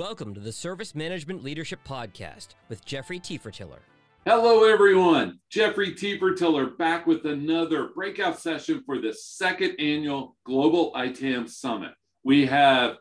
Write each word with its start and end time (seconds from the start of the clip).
Welcome 0.00 0.32
to 0.32 0.40
the 0.40 0.50
Service 0.50 0.94
Management 0.94 1.44
Leadership 1.44 1.80
Podcast 1.86 2.54
with 2.70 2.82
Jeffrey 2.86 3.20
Tefertiller. 3.20 3.80
Hello, 4.24 4.64
everyone. 4.64 5.40
Jeffrey 5.50 5.92
Tefertiller 5.92 6.74
back 6.78 7.06
with 7.06 7.26
another 7.26 7.90
breakout 7.94 8.40
session 8.40 8.82
for 8.86 8.98
the 8.98 9.12
second 9.12 9.78
annual 9.78 10.38
Global 10.46 10.90
ITAM 10.96 11.46
Summit. 11.46 11.92
We 12.24 12.46
have 12.46 12.96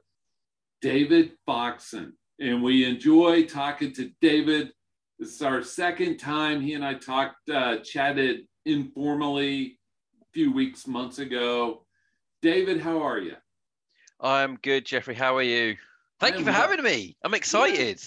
David 0.82 1.32
Foxon, 1.48 2.12
and 2.38 2.62
we 2.62 2.84
enjoy 2.84 3.45
talking 3.45 3.94
to 3.94 4.12
David. 4.20 4.73
This 5.20 5.36
is 5.36 5.41
our 5.41 5.63
second 5.63 6.18
time. 6.18 6.59
He 6.59 6.73
and 6.73 6.84
I 6.84 6.95
talked, 6.95 7.50
uh, 7.50 7.77
chatted 7.77 8.41
informally 8.66 9.80
a 10.22 10.26
few 10.34 10.52
weeks, 10.52 10.86
months 10.86 11.20
ago. 11.20 11.86
David, 12.41 12.81
how 12.81 13.02
are 13.02 13.20
you? 13.20 13.36
I'm 14.20 14.58
good, 14.58 14.86
Jeffrey. 14.86 15.16
How 15.16 15.38
are 15.38 15.41
you? 15.41 15.77
Thank 16.20 16.38
you 16.38 16.44
for 16.44 16.52
having 16.52 16.84
me. 16.84 17.16
I'm 17.23 17.34
excited. 17.34 18.02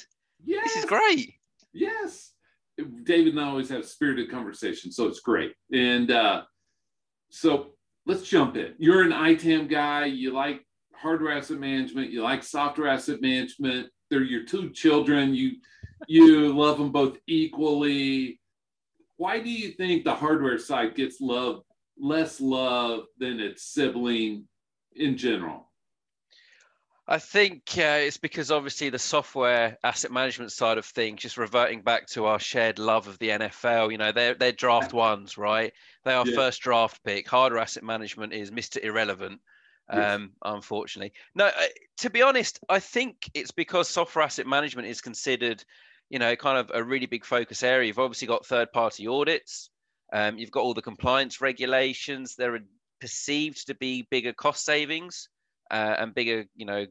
Yes. 0.44 0.64
This 0.64 0.76
is 0.76 0.84
great. 0.84 1.34
Yes. 1.72 2.32
David 3.04 3.34
and 3.34 3.40
I 3.40 3.48
always 3.48 3.68
have 3.68 3.86
spirited 3.86 4.30
conversation, 4.30 4.90
so 4.90 5.06
it's 5.06 5.20
great. 5.20 5.54
And 5.72 6.10
uh, 6.10 6.42
so 7.30 7.72
let's 8.06 8.22
jump 8.28 8.56
in. 8.56 8.74
You're 8.78 9.02
an 9.02 9.12
ITAM 9.12 9.68
guy. 9.68 10.06
You 10.06 10.32
like 10.32 10.66
hardware 10.94 11.36
asset 11.36 11.58
management. 11.58 12.10
You 12.10 12.22
like 12.22 12.42
software 12.42 12.88
asset 12.88 13.20
management. 13.22 13.88
They're 14.10 14.22
your 14.22 14.44
two 14.44 14.70
children. 14.70 15.34
You 15.34 15.52
you 16.06 16.52
love 16.56 16.78
them 16.78 16.92
both 16.92 17.16
equally. 17.26 18.40
Why 19.16 19.40
do 19.40 19.50
you 19.50 19.70
think 19.72 20.04
the 20.04 20.14
hardware 20.14 20.58
side 20.58 20.94
gets 20.94 21.20
love 21.20 21.62
less 21.98 22.40
love 22.40 23.04
than 23.18 23.40
its 23.40 23.64
sibling 23.64 24.44
in 24.96 25.16
general? 25.16 25.71
I 27.08 27.18
think 27.18 27.64
uh, 27.76 27.98
it's 28.00 28.16
because 28.16 28.50
obviously 28.52 28.88
the 28.88 28.98
software 28.98 29.76
asset 29.82 30.12
management 30.12 30.52
side 30.52 30.78
of 30.78 30.84
things, 30.86 31.20
just 31.20 31.36
reverting 31.36 31.82
back 31.82 32.06
to 32.08 32.26
our 32.26 32.38
shared 32.38 32.78
love 32.78 33.08
of 33.08 33.18
the 33.18 33.30
NFL, 33.30 33.90
you 33.90 33.98
know, 33.98 34.12
they're, 34.12 34.34
they're 34.34 34.52
draft 34.52 34.92
ones, 34.92 35.36
right? 35.36 35.72
They 36.04 36.14
are 36.14 36.24
Yeah. 36.24 36.36
first 36.36 36.62
draft 36.62 37.02
pick. 37.02 37.28
Hardware 37.28 37.60
asset 37.60 37.82
management 37.82 38.32
is 38.32 38.52
Mr. 38.52 38.78
Irrelevant, 38.78 39.40
um, 39.88 40.34
unfortunately. 40.44 41.12
No, 41.34 41.46
uh, 41.46 41.66
to 41.98 42.10
be 42.10 42.22
honest, 42.22 42.60
I 42.68 42.78
think 42.78 43.28
it's 43.34 43.50
because 43.50 43.88
software 43.88 44.24
asset 44.24 44.46
management 44.46 44.86
is 44.86 45.00
considered, 45.00 45.64
you 46.08 46.20
know, 46.20 46.36
kind 46.36 46.56
of 46.56 46.70
a 46.72 46.84
really 46.84 47.06
big 47.06 47.24
focus 47.24 47.64
area. 47.64 47.88
You've 47.88 47.98
obviously 47.98 48.28
got 48.28 48.46
third 48.46 48.72
party 48.72 49.08
audits, 49.08 49.70
um, 50.12 50.38
you've 50.38 50.52
got 50.52 50.62
all 50.62 50.74
the 50.74 50.82
compliance 50.82 51.40
regulations. 51.40 52.36
There 52.36 52.54
are 52.54 52.60
perceived 53.00 53.66
to 53.66 53.74
be 53.74 54.02
bigger 54.02 54.32
cost 54.32 54.64
savings 54.64 55.28
uh, 55.72 55.96
and 55.98 56.14
bigger, 56.14 56.44
you 56.54 56.66
know, 56.66 56.86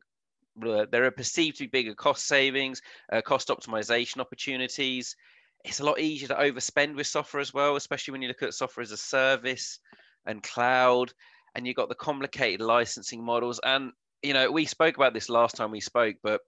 there 0.57 1.05
are 1.05 1.11
perceived 1.11 1.57
to 1.57 1.63
be 1.63 1.67
bigger 1.67 1.95
cost 1.95 2.27
savings, 2.27 2.81
uh, 3.11 3.21
cost 3.21 3.47
optimization 3.47 4.19
opportunities. 4.19 5.15
It's 5.63 5.79
a 5.79 5.85
lot 5.85 5.99
easier 5.99 6.27
to 6.29 6.35
overspend 6.35 6.95
with 6.95 7.07
software 7.07 7.41
as 7.41 7.53
well, 7.53 7.75
especially 7.75 8.13
when 8.13 8.21
you 8.21 8.27
look 8.27 8.43
at 8.43 8.53
software 8.53 8.81
as 8.81 8.91
a 8.91 8.97
service 8.97 9.79
and 10.25 10.43
cloud, 10.43 11.13
and 11.55 11.65
you've 11.65 11.75
got 11.75 11.89
the 11.89 11.95
complicated 11.95 12.61
licensing 12.61 13.23
models. 13.23 13.59
And 13.63 13.91
you 14.23 14.33
know, 14.33 14.51
we 14.51 14.65
spoke 14.65 14.97
about 14.97 15.13
this 15.13 15.29
last 15.29 15.55
time 15.55 15.71
we 15.71 15.79
spoke, 15.79 16.17
but 16.23 16.41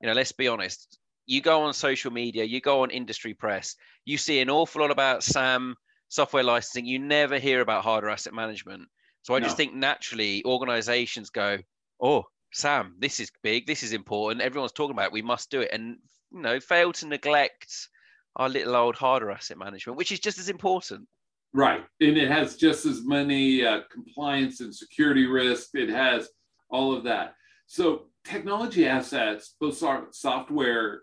you 0.00 0.06
know, 0.08 0.14
let's 0.14 0.32
be 0.32 0.48
honest. 0.48 0.98
You 1.26 1.42
go 1.42 1.62
on 1.62 1.74
social 1.74 2.10
media, 2.10 2.44
you 2.44 2.60
go 2.60 2.82
on 2.82 2.90
industry 2.90 3.34
press, 3.34 3.76
you 4.04 4.16
see 4.16 4.40
an 4.40 4.48
awful 4.48 4.80
lot 4.80 4.90
about 4.90 5.22
SAM 5.22 5.76
software 6.08 6.42
licensing. 6.42 6.86
You 6.86 6.98
never 6.98 7.38
hear 7.38 7.60
about 7.60 7.84
hardware 7.84 8.12
asset 8.12 8.32
management. 8.32 8.88
So 9.22 9.34
I 9.34 9.40
just 9.40 9.58
think 9.58 9.74
naturally 9.74 10.42
organizations 10.46 11.28
go, 11.28 11.58
oh, 12.00 12.24
Sam, 12.52 12.94
this 12.98 13.20
is 13.20 13.30
big, 13.42 13.66
this 13.66 13.82
is 13.82 13.92
important. 13.92 14.42
Everyone's 14.42 14.72
talking 14.72 14.92
about 14.92 15.06
it. 15.06 15.12
We 15.12 15.22
must 15.22 15.50
do 15.50 15.60
it. 15.60 15.70
And 15.72 15.98
you 16.32 16.42
know, 16.42 16.60
fail 16.60 16.92
to 16.92 17.06
neglect 17.06 17.88
our 18.36 18.48
little 18.48 18.76
old 18.76 18.96
hardware 18.96 19.32
asset 19.32 19.58
management, 19.58 19.98
which 19.98 20.12
is 20.12 20.20
just 20.20 20.38
as 20.38 20.48
important. 20.48 21.06
Right. 21.52 21.84
And 22.00 22.16
it 22.16 22.30
has 22.30 22.56
just 22.56 22.86
as 22.86 23.04
many 23.04 23.64
uh, 23.64 23.80
compliance 23.90 24.60
and 24.60 24.74
security 24.74 25.26
risks. 25.26 25.70
It 25.74 25.88
has 25.88 26.28
all 26.70 26.94
of 26.94 27.04
that. 27.04 27.34
So 27.66 28.06
technology 28.24 28.86
assets, 28.86 29.54
both 29.60 29.82
software, 30.12 31.02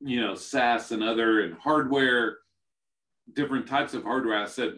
you 0.00 0.20
know, 0.20 0.34
SaaS 0.34 0.92
and 0.92 1.02
other, 1.02 1.40
and 1.40 1.54
hardware, 1.54 2.38
different 3.34 3.66
types 3.66 3.94
of 3.94 4.02
hardware 4.02 4.36
assets 4.36 4.76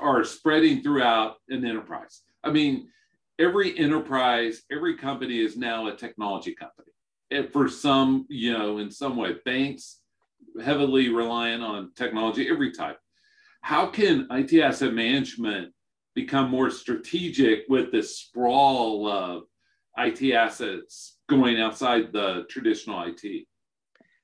are 0.00 0.24
spreading 0.24 0.82
throughout 0.82 1.36
an 1.48 1.64
enterprise. 1.64 2.22
I 2.42 2.50
mean, 2.50 2.88
every 3.38 3.78
enterprise, 3.78 4.62
every 4.70 4.96
company 4.96 5.40
is 5.40 5.56
now 5.56 5.86
a 5.88 5.96
technology 5.96 6.54
company. 6.54 6.92
And 7.30 7.50
for 7.52 7.68
some, 7.68 8.26
you 8.28 8.56
know, 8.56 8.78
in 8.78 8.90
some 8.90 9.16
way, 9.16 9.34
banks 9.44 10.00
heavily 10.62 11.08
reliant 11.08 11.62
on 11.62 11.92
technology, 11.94 12.48
every 12.48 12.72
type 12.72 12.98
how 13.60 13.86
can 13.86 14.26
IT 14.30 14.54
asset 14.60 14.94
management 14.94 15.72
become 16.14 16.50
more 16.50 16.70
strategic 16.70 17.64
with 17.68 17.92
this 17.92 18.16
sprawl 18.16 19.08
of 19.08 19.42
IT 19.98 20.32
assets 20.32 21.18
going 21.28 21.60
outside 21.60 22.12
the 22.12 22.46
traditional 22.48 23.02
IT? 23.02 23.46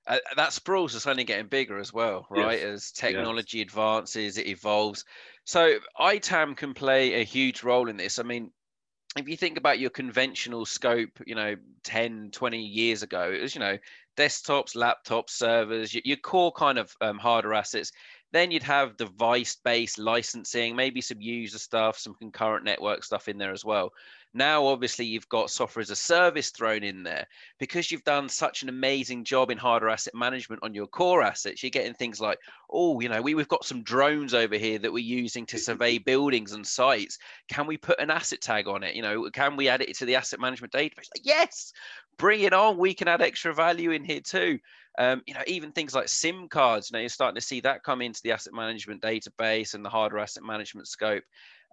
uh, 0.07 0.19
that 0.37 0.53
sprawls 0.53 0.95
is 0.95 1.07
only 1.07 1.25
getting 1.25 1.47
bigger 1.47 1.79
as 1.79 1.93
well, 1.93 2.27
right? 2.31 2.61
Yes. 2.61 2.69
As 2.69 2.91
technology 2.93 3.63
advances, 3.63 4.37
it 4.37 4.47
evolves. 4.47 5.05
So 5.45 5.79
ITAM 5.99 6.55
can 6.57 6.75
play 6.75 7.21
a 7.21 7.25
huge 7.25 7.63
role 7.63 7.89
in 7.89 7.97
this. 7.97 8.19
I 8.19 8.23
mean, 8.23 8.51
if 9.17 9.29
you 9.29 9.37
think 9.37 9.59
about 9.59 9.79
your 9.79 9.91
conventional 9.91 10.67
scope, 10.67 11.21
you 11.27 11.35
know, 11.35 11.55
10, 11.85 12.31
20 12.33 12.59
years 12.59 13.03
ago, 13.03 13.31
it 13.33 13.43
was, 13.43 13.55
you 13.55 13.61
know, 13.61 13.79
desktops, 14.17 14.75
laptops, 14.75 15.31
servers, 15.31 15.95
your, 15.95 16.03
your 16.05 16.17
core 16.17 16.53
kind 16.53 16.79
of 16.79 16.95
um, 17.01 17.19
hardware 17.19 17.55
assets. 17.55 17.93
Then 18.33 18.51
you'd 18.51 18.65
have 18.65 18.97
device 18.97 19.57
based 19.65 19.99
licensing, 19.99 20.75
maybe 20.75 21.01
some 21.01 21.21
user 21.21 21.59
stuff, 21.59 21.99
some 21.99 22.15
concurrent 22.15 22.65
network 22.65 23.05
stuff 23.05 23.29
in 23.29 23.39
there 23.39 23.53
as 23.53 23.65
well. 23.65 23.93
Now, 24.37 24.67
obviously, 24.67 25.05
you've 25.07 25.29
got 25.29 25.49
software 25.49 25.81
as 25.81 25.91
a 25.91 25.97
service 25.97 26.51
thrown 26.51 26.83
in 26.83 27.05
there 27.05 27.29
because 27.61 27.93
you've 27.93 28.03
done 28.03 28.29
such 28.29 28.65
an 28.65 28.69
amazing 28.69 29.23
job 29.23 29.53
in 29.53 29.57
hardware 29.57 29.93
asset 29.93 30.15
management 30.15 30.61
on 30.65 30.75
your 30.75 30.89
core 30.89 31.23
assets. 31.23 31.63
You're 31.63 31.71
getting 31.71 31.95
things 31.95 32.21
like, 32.21 32.41
oh, 32.69 32.99
you 32.99 33.09
know, 33.09 33.23
we, 33.23 33.37
we've 33.37 33.47
got 33.47 33.65
some 33.65 33.85
drones 33.85 34.35
over 34.35 34.57
here 34.57 34.81
that 34.81 34.93
we're 34.93 34.99
using 34.99 35.47
to 35.47 35.59
survey 35.59 35.99
buildings 36.05 36.53
and 36.53 36.67
sites. 36.67 37.19
Can 37.49 37.69
we 37.69 37.77
put 37.77 38.01
an 38.01 38.11
asset 38.11 38.41
tag 38.41 38.67
on 38.67 38.83
it? 38.83 38.97
You 38.97 39.03
know, 39.03 39.31
can 39.31 39.55
we 39.55 39.69
add 39.69 39.83
it 39.83 39.97
to 39.99 40.05
the 40.05 40.17
asset 40.17 40.41
management 40.41 40.73
database? 40.73 41.09
Like, 41.15 41.23
yes, 41.23 41.73
bring 42.19 42.41
it 42.41 42.53
on. 42.53 42.77
We 42.77 42.93
can 42.93 43.07
add 43.07 43.23
extra 43.23 43.55
value 43.55 43.93
in 43.93 44.03
here 44.03 44.21
too. 44.21 44.59
Um, 44.99 45.23
you 45.27 45.35
know, 45.35 45.43
even 45.47 45.71
things 45.71 45.95
like 45.95 46.09
SIM 46.09 46.49
cards, 46.49 46.91
you 46.91 46.95
know, 46.95 47.01
you're 47.01 47.09
starting 47.09 47.37
to 47.37 47.41
see 47.41 47.61
that 47.61 47.85
come 47.85 48.03
into 48.03 48.21
the 48.25 48.33
asset 48.33 48.53
management 48.53 49.01
database 49.01 49.75
and 49.75 49.85
the 49.85 49.91
hardware 49.91 50.23
asset 50.23 50.43
management 50.43 50.89
scope. 50.89 51.23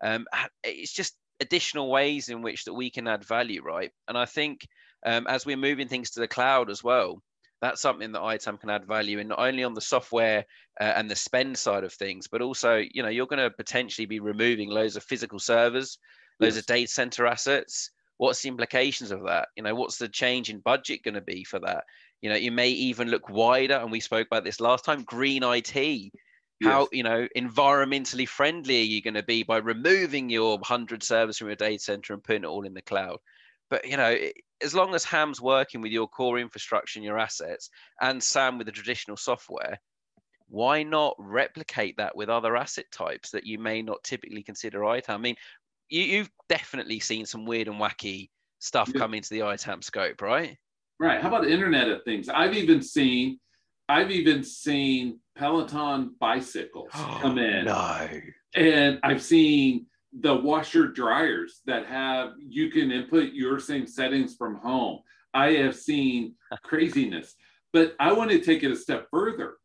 Um, 0.04 0.26
it's 0.64 0.92
just 0.92 1.16
additional 1.42 1.90
ways 1.92 2.30
in 2.30 2.42
which 2.42 2.66
that 2.66 2.74
we 2.74 2.90
can 2.90 3.08
add 3.08 3.26
value, 3.26 3.62
right? 3.64 3.92
And 4.08 4.18
I 4.18 4.26
think 4.26 4.68
um, 5.06 5.28
as 5.28 5.46
we're 5.46 5.58
moving 5.58 5.88
things 5.88 6.12
to 6.12 6.20
the 6.22 6.28
cloud 6.28 6.70
as 6.70 6.84
well, 6.84 7.22
that's 7.62 7.82
something 7.82 8.12
that 8.14 8.22
ITAM 8.22 8.58
can 8.58 8.70
add 8.70 8.88
value 8.88 9.20
in, 9.20 9.28
not 9.28 9.40
only 9.40 9.64
on 9.64 9.74
the 9.74 9.82
software 9.82 10.46
uh, 10.80 10.94
and 10.96 11.10
the 11.10 11.16
spend 11.16 11.58
side 11.58 11.84
of 11.84 11.94
things, 11.94 12.28
but 12.28 12.42
also, 12.42 12.84
you 12.92 13.04
know, 13.04 13.10
you're 13.10 13.28
going 13.28 13.40
to 13.44 13.52
potentially 13.52 14.06
be 14.08 14.20
removing 14.20 14.70
loads 14.70 14.96
of 14.96 15.04
physical 15.04 15.40
servers, 15.40 16.00
loads 16.40 16.58
Yes. 16.58 16.58
of 16.58 16.66
data 16.66 16.92
center 16.92 17.28
assets. 17.28 17.92
What's 18.18 18.42
the 18.42 18.50
implications 18.50 19.12
of 19.12 19.24
that? 19.26 19.50
You 19.56 19.64
know, 19.64 19.76
what's 19.76 19.98
the 19.98 20.10
change 20.10 20.50
in 20.50 20.60
budget 20.60 21.04
going 21.04 21.16
to 21.16 21.22
be 21.22 21.44
for 21.44 21.60
that? 21.60 21.84
You 22.22 22.30
know, 22.30 22.36
you 22.36 22.52
may 22.52 22.70
even 22.70 23.10
look 23.10 23.30
wider, 23.30 23.76
and 23.76 23.92
we 23.92 24.00
spoke 24.00 24.28
about 24.28 24.44
this 24.44 24.60
last 24.60 24.86
time. 24.86 25.04
Green 25.04 25.44
IT, 25.44 26.12
how 26.62 26.82
Yes. 26.82 26.90
you 26.92 27.04
know 27.04 27.28
environmentally 27.36 28.28
friendly 28.28 28.80
are 28.82 28.86
you 28.86 29.02
going 29.02 29.16
to 29.16 29.24
be 29.24 29.44
by 29.44 29.58
removing 29.58 30.30
your 30.30 30.58
100 30.58 31.04
servers 31.04 31.38
from 31.38 31.48
your 31.48 31.56
data 31.56 31.80
center 31.84 32.14
and 32.14 32.24
putting 32.24 32.44
it 32.44 32.48
all 32.48 32.66
in 32.66 32.74
the 32.74 32.82
cloud 32.82 33.18
but 33.70 33.86
you 33.88 33.98
know 33.98 34.10
it- 34.12 34.36
as 34.64 34.76
long 34.76 34.94
as 34.94 35.04
ham's 35.04 35.42
working 35.42 35.82
with 35.82 35.92
your 35.92 36.08
core 36.08 36.38
infrastructure 36.38 37.00
and 37.00 37.06
your 37.06 37.18
assets 37.20 37.70
and 38.02 38.24
sam 38.24 38.58
with 38.58 38.68
the 38.68 38.72
traditional 38.72 39.18
software 39.18 39.78
why 40.50 40.84
not 40.84 41.16
replicate 41.18 41.96
that 41.98 42.16
with 42.16 42.30
other 42.30 42.56
asset 42.58 42.86
types 42.92 43.32
that 43.32 43.46
you 43.46 43.58
may 43.58 43.82
not 43.82 44.04
typically 44.04 44.44
consider 44.44 44.80
itam 44.82 45.16
i 45.16 45.18
mean 45.18 45.36
you, 45.90 46.04
you've 46.04 46.32
definitely 46.50 47.00
seen 47.00 47.26
some 47.26 47.46
weird 47.46 47.68
and 47.68 47.80
wacky 47.80 48.30
stuff 48.60 48.94
Yeah. 48.94 49.00
come 49.00 49.14
into 49.16 49.30
the 49.30 49.40
itam 49.40 49.84
scope 49.84 50.22
right 50.22 50.58
Right. 51.00 51.20
How 51.20 51.30
about 51.30 51.48
Internet 51.48 51.90
of 51.90 52.04
Things? 52.04 52.30
I've 52.30 52.54
even 52.56 52.84
seen, 52.84 53.40
I've 53.90 54.12
even 54.12 54.44
seen 54.44 55.20
Peloton 55.36 56.16
bicycles 56.20 56.90
come 56.94 57.38
in. 57.38 57.66
no 57.66 58.08
And 58.56 59.00
I've 59.04 59.22
seen 59.22 59.86
the 60.20 60.36
washer 60.36 60.88
dryers 60.88 61.62
that 61.66 61.86
have 61.86 62.32
you 62.40 62.70
can 62.70 62.92
input 62.92 63.32
your 63.34 63.60
same 63.60 63.88
settings 63.88 64.36
from 64.36 64.56
home. 64.56 65.00
I 65.34 65.52
have 65.54 65.76
seen 65.76 66.36
craziness, 66.64 67.36
but 67.72 67.96
I 68.00 68.12
want 68.14 68.32
to 68.32 68.40
take 68.40 68.64
it 68.64 68.72
a 68.72 68.76
step 68.76 69.08
further. 69.10 69.56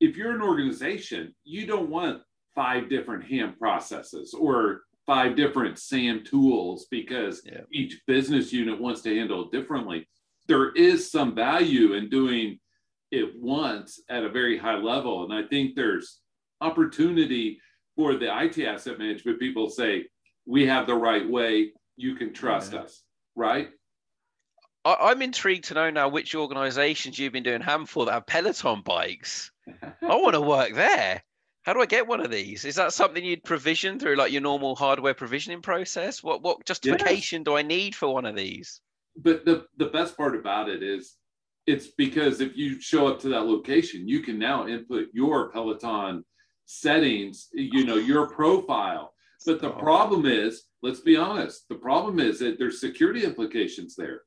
If 0.00 0.16
you're 0.16 0.32
an 0.34 0.42
organization, 0.42 1.34
you 1.44 1.66
don't 1.66 1.90
want 1.90 2.22
five 2.54 2.88
different 2.88 3.24
ham 3.24 3.54
processes 3.58 4.32
or 4.34 4.82
five 5.06 5.36
different 5.36 5.78
SAM 5.78 6.24
tools 6.24 6.86
because 6.90 7.42
Yeah. 7.44 7.60
each 7.70 8.00
business 8.06 8.52
unit 8.52 8.80
wants 8.80 9.02
to 9.02 9.14
handle 9.14 9.44
it 9.44 9.52
differently. 9.52 10.08
there 10.48 10.70
is 10.74 11.10
some 11.10 11.34
value 11.34 11.94
in 11.94 12.08
doing 12.08 12.58
it 13.10 13.32
once 13.36 14.00
at 14.08 14.24
a 14.24 14.28
very 14.28 14.58
high 14.58 14.76
level. 14.76 15.24
And 15.24 15.32
I 15.32 15.46
think 15.48 15.74
there's 15.74 16.20
opportunity 16.60 17.60
for 17.94 18.14
the 18.14 18.26
IT 18.44 18.58
asset 18.58 18.98
management 18.98 19.40
people 19.40 19.70
say, 19.70 20.06
we 20.46 20.66
have 20.66 20.86
the 20.86 20.94
right 20.94 21.28
way, 21.28 21.72
you 21.96 22.14
can 22.14 22.32
trust 22.32 22.72
yeah. 22.72 22.80
us, 22.80 23.02
right? 23.34 23.70
I, 24.84 25.10
am 25.10 25.22
intrigued 25.22 25.64
to 25.64 25.74
know 25.74 25.90
now 25.90 26.08
which 26.08 26.34
organizations 26.34 27.18
you've 27.18 27.32
been 27.32 27.42
doing 27.42 27.60
ham 27.60 27.86
for 27.86 28.06
that 28.06 28.12
have 28.12 28.26
Peloton 28.26 28.82
bikes. 28.84 29.50
I 29.66 29.94
want 30.02 30.34
to 30.34 30.40
work 30.40 30.74
there. 30.74 31.22
How 31.62 31.72
do 31.72 31.80
I 31.80 31.86
get 31.86 32.06
one 32.06 32.20
of 32.20 32.30
these? 32.30 32.64
Is 32.64 32.76
that 32.76 32.92
something 32.92 33.24
you'd 33.24 33.42
provision 33.42 33.98
through 33.98 34.14
like 34.14 34.30
your 34.30 34.42
normal 34.42 34.76
hardware 34.76 35.14
provisioning 35.14 35.62
process? 35.62 36.22
What 36.22 36.40
what 36.40 36.64
justification 36.64 37.40
yes. 37.40 37.44
do 37.44 37.56
I 37.56 37.62
need 37.62 37.96
for 37.96 38.14
one 38.14 38.24
of 38.24 38.36
these? 38.36 38.80
But 39.16 39.44
the, 39.44 39.66
the 39.76 39.86
best 39.86 40.16
part 40.16 40.36
about 40.36 40.68
it 40.68 40.84
is 40.84 41.16
it's 41.66 41.88
because 41.88 42.40
if 42.40 42.56
you 42.56 42.80
show 42.80 43.08
up 43.08 43.20
to 43.20 43.28
that 43.30 43.46
location, 43.46 44.08
you 44.08 44.20
can 44.20 44.38
now 44.38 44.66
input 44.66 45.08
your 45.12 45.50
Peloton 45.50 46.24
settings, 46.64 47.48
you 47.52 47.84
know, 47.84 47.96
your 47.96 48.28
profile. 48.28 49.12
But 49.44 49.60
the 49.60 49.70
problem 49.70 50.26
is, 50.26 50.64
let's 50.82 51.00
be 51.00 51.16
honest, 51.16 51.68
the 51.68 51.76
problem 51.76 52.18
is 52.20 52.38
that 52.40 52.58
there's 52.58 52.80
security 52.80 53.24
implications 53.24 53.94
there 53.96 54.22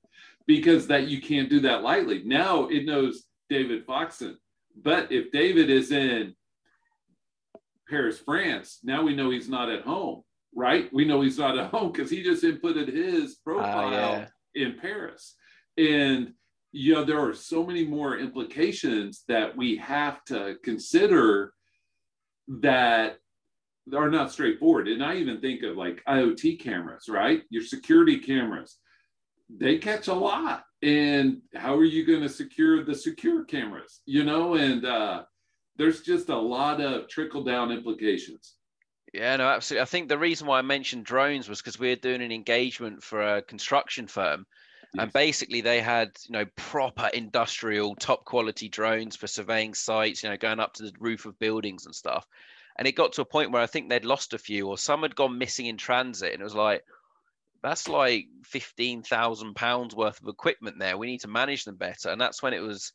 because 0.47 0.87
that 0.87 1.07
you 1.07 1.21
can't 1.21 1.49
do 1.49 1.59
that 1.61 1.83
lightly. 1.83 2.23
Now 2.25 2.67
it 2.67 2.85
knows 2.85 3.25
David 3.49 3.85
Foxon. 3.85 4.37
But 4.81 5.11
if 5.11 5.31
David 5.31 5.69
is 5.69 5.91
in 5.91 6.35
Paris, 7.89 8.19
France, 8.19 8.79
now 8.83 9.03
we 9.03 9.15
know 9.15 9.29
he's 9.29 9.49
not 9.49 9.69
at 9.69 9.83
home, 9.83 10.23
right? 10.55 10.89
We 10.93 11.05
know 11.05 11.21
he's 11.21 11.39
not 11.39 11.57
at 11.57 11.71
home 11.71 11.91
because 11.91 12.09
he 12.09 12.23
just 12.23 12.43
inputted 12.43 12.93
his 12.93 13.35
profile 13.35 13.87
uh, 13.87 14.25
yeah. 14.53 14.65
in 14.65 14.77
Paris. 14.79 15.35
And 15.77 16.33
you 16.71 16.93
know, 16.93 17.03
there 17.03 17.19
are 17.19 17.33
so 17.33 17.65
many 17.65 17.85
more 17.85 18.17
implications 18.17 19.23
that 19.27 19.55
we 19.55 19.77
have 19.77 20.23
to 20.25 20.55
consider 20.63 21.53
that 22.47 23.17
are 23.95 24.09
not 24.09 24.31
straightforward. 24.31 24.87
And 24.87 25.03
I 25.03 25.15
even 25.15 25.41
think 25.41 25.63
of 25.63 25.77
like 25.77 26.03
IoT 26.07 26.59
cameras, 26.59 27.09
right? 27.09 27.41
Your 27.49 27.63
security 27.63 28.19
cameras, 28.19 28.77
they 29.49 29.77
catch 29.77 30.07
a 30.07 30.13
lot. 30.13 30.63
And 30.81 31.41
how 31.55 31.75
are 31.75 31.83
you 31.83 32.05
going 32.05 32.21
to 32.21 32.29
secure 32.29 32.83
the 32.83 32.95
secure 32.95 33.43
cameras? 33.45 34.01
You 34.05 34.23
know, 34.23 34.55
and 34.55 34.85
uh, 34.85 35.23
there's 35.75 36.01
just 36.01 36.29
a 36.29 36.37
lot 36.37 36.81
of 36.81 37.07
trickle 37.07 37.43
down 37.43 37.71
implications. 37.71 38.55
Yeah, 39.13 39.35
no, 39.37 39.47
absolutely. 39.47 39.81
I 39.81 39.85
think 39.85 40.07
the 40.07 40.19
reason 40.19 40.45
why 40.45 40.59
I 40.59 40.61
mentioned 40.61 41.05
drones 41.05 41.49
was 41.49 41.59
because 41.59 41.79
we 41.79 41.91
are 41.91 41.95
doing 41.95 42.21
an 42.21 42.31
engagement 42.31 43.01
for 43.01 43.37
a 43.37 43.41
construction 43.41 44.05
firm 44.05 44.45
Yes. 44.93 45.03
And 45.03 45.13
basically, 45.13 45.61
they 45.61 45.81
had 45.81 46.11
you 46.27 46.33
know 46.33 46.45
proper 46.55 47.07
industrial, 47.13 47.95
top 47.95 48.25
quality 48.25 48.69
drones 48.69 49.15
for 49.15 49.27
surveying 49.27 49.73
sites, 49.73 50.23
you 50.23 50.29
know, 50.29 50.37
going 50.37 50.59
up 50.59 50.73
to 50.75 50.83
the 50.83 50.93
roof 50.99 51.25
of 51.25 51.37
buildings 51.37 51.85
and 51.85 51.93
stuff. 51.93 52.25
And 52.75 52.87
it 52.87 52.93
got 52.93 53.13
to 53.13 53.21
a 53.21 53.25
point 53.25 53.51
where 53.51 53.61
I 53.61 53.67
think 53.67 53.89
they'd 53.89 54.05
lost 54.05 54.33
a 54.33 54.39
few, 54.39 54.67
or 54.67 54.77
some 54.77 55.03
had 55.03 55.15
gone 55.15 55.37
missing 55.37 55.67
in 55.67 55.77
transit, 55.77 56.33
and 56.33 56.41
it 56.41 56.43
was 56.43 56.55
like, 56.55 56.83
that's 57.61 57.87
like 57.87 58.27
fifteen 58.43 59.03
thousand 59.03 59.55
pounds 59.55 59.93
worth 59.95 60.21
of 60.21 60.27
equipment 60.27 60.79
there. 60.79 60.97
We 60.97 61.07
need 61.07 61.21
to 61.21 61.27
manage 61.27 61.65
them 61.65 61.75
better. 61.75 62.09
And 62.09 62.19
that's 62.19 62.41
when 62.41 62.53
it 62.53 62.61
was, 62.61 62.93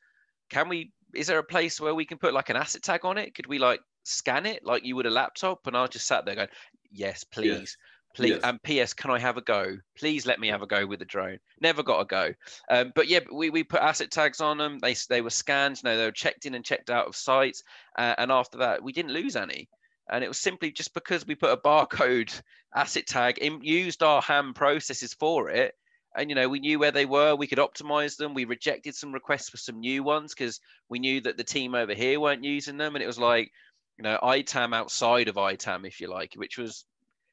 can 0.50 0.69
we? 0.69 0.90
Is 1.14 1.29
there 1.29 1.38
a 1.38 1.44
place 1.44 1.81
where 1.81 1.94
we 1.94 2.06
can 2.06 2.19
put 2.19 2.35
like 2.35 2.50
an 2.50 2.56
asset 2.56 2.82
tag 2.82 3.05
on 3.05 3.19
it? 3.19 3.37
Could 3.37 3.47
we 3.47 3.58
like 3.61 3.81
scan 4.02 4.47
it 4.47 4.64
like 4.64 4.85
you 4.85 4.97
would 4.97 5.06
a 5.06 5.11
laptop? 5.11 5.64
And 5.69 5.76
I 5.76 5.87
just 5.87 6.08
sat 6.08 6.25
there 6.25 6.35
going, 6.35 6.49
yes, 6.90 7.23
please. 7.23 7.47
Yes 7.47 7.76
please 8.14 8.31
yes. 8.31 8.40
and 8.44 8.62
ps 8.62 8.94
can 8.94 9.11
i 9.11 9.19
have 9.19 9.37
a 9.37 9.43
go? 9.43 9.76
Please 9.99 10.26
let 10.26 10.40
me 10.40 10.49
have 10.49 10.62
a 10.62 10.66
go 10.66 10.87
with 10.87 10.99
the 10.99 11.05
drone. 11.05 11.38
Never 11.61 11.82
got 11.82 12.00
a 12.00 12.05
go. 12.05 12.32
Um, 12.70 12.93
but 12.94 13.08
yeah 13.08 13.20
we, 13.32 13.50
we 13.50 13.64
put 13.64 13.81
asset 13.81 14.11
tags 14.11 14.40
on 14.40 14.58
them 14.58 14.78
they, 14.78 14.94
they 15.08 15.20
were 15.20 15.31
scanned. 15.31 15.82
No 15.84 15.96
they 15.96 16.05
were 16.05 16.12
checked 16.12 16.46
in 16.46 16.55
and 16.55 16.64
checked 16.64 16.90
out 16.90 17.06
of 17.06 17.16
sites 17.16 17.62
uh, 17.99 18.14
and 18.19 18.31
after 18.31 18.58
that 18.58 18.82
we 18.82 18.93
didn't 18.93 19.12
lose 19.12 19.37
any. 19.37 19.69
And 20.11 20.22
it 20.22 20.28
was 20.28 20.38
simply 20.38 20.70
just 20.70 20.94
because 20.94 21.26
we 21.26 21.34
put 21.34 21.50
a 21.50 21.56
barcode 21.56 22.40
asset 22.75 23.06
tag 23.06 23.38
in 23.38 23.61
used 23.62 24.02
our 24.02 24.22
ham 24.22 24.55
processes 24.55 25.14
for 25.14 25.50
it. 25.50 25.75
And 26.16 26.31
you 26.31 26.37
know 26.37 26.49
we 26.49 26.61
knew 26.61 26.78
where 26.78 26.93
they 26.93 27.06
were. 27.06 27.34
We 27.34 27.49
could 27.49 27.58
optimize 27.58 28.16
them. 28.16 28.34
We 28.34 28.44
rejected 28.44 28.94
some 28.94 29.12
requests 29.12 29.49
for 29.49 29.56
some 29.56 29.81
new 29.81 30.05
ones 30.05 30.32
because 30.32 30.61
we 30.88 31.00
knew 31.00 31.20
that 31.22 31.37
the 31.37 31.43
team 31.43 31.75
over 31.75 31.93
here 31.93 32.20
weren't 32.20 32.44
using 32.44 32.76
them. 32.76 32.94
And 32.94 33.02
it 33.02 33.08
was 33.08 33.19
like 33.19 33.50
you 33.99 34.02
know 34.02 34.19
itam 34.22 34.75
outside 34.75 35.28
of 35.28 35.37
itam 35.37 35.87
if 35.87 36.00
you 36.00 36.08
like 36.08 36.34
which 36.37 36.58
was 36.58 36.84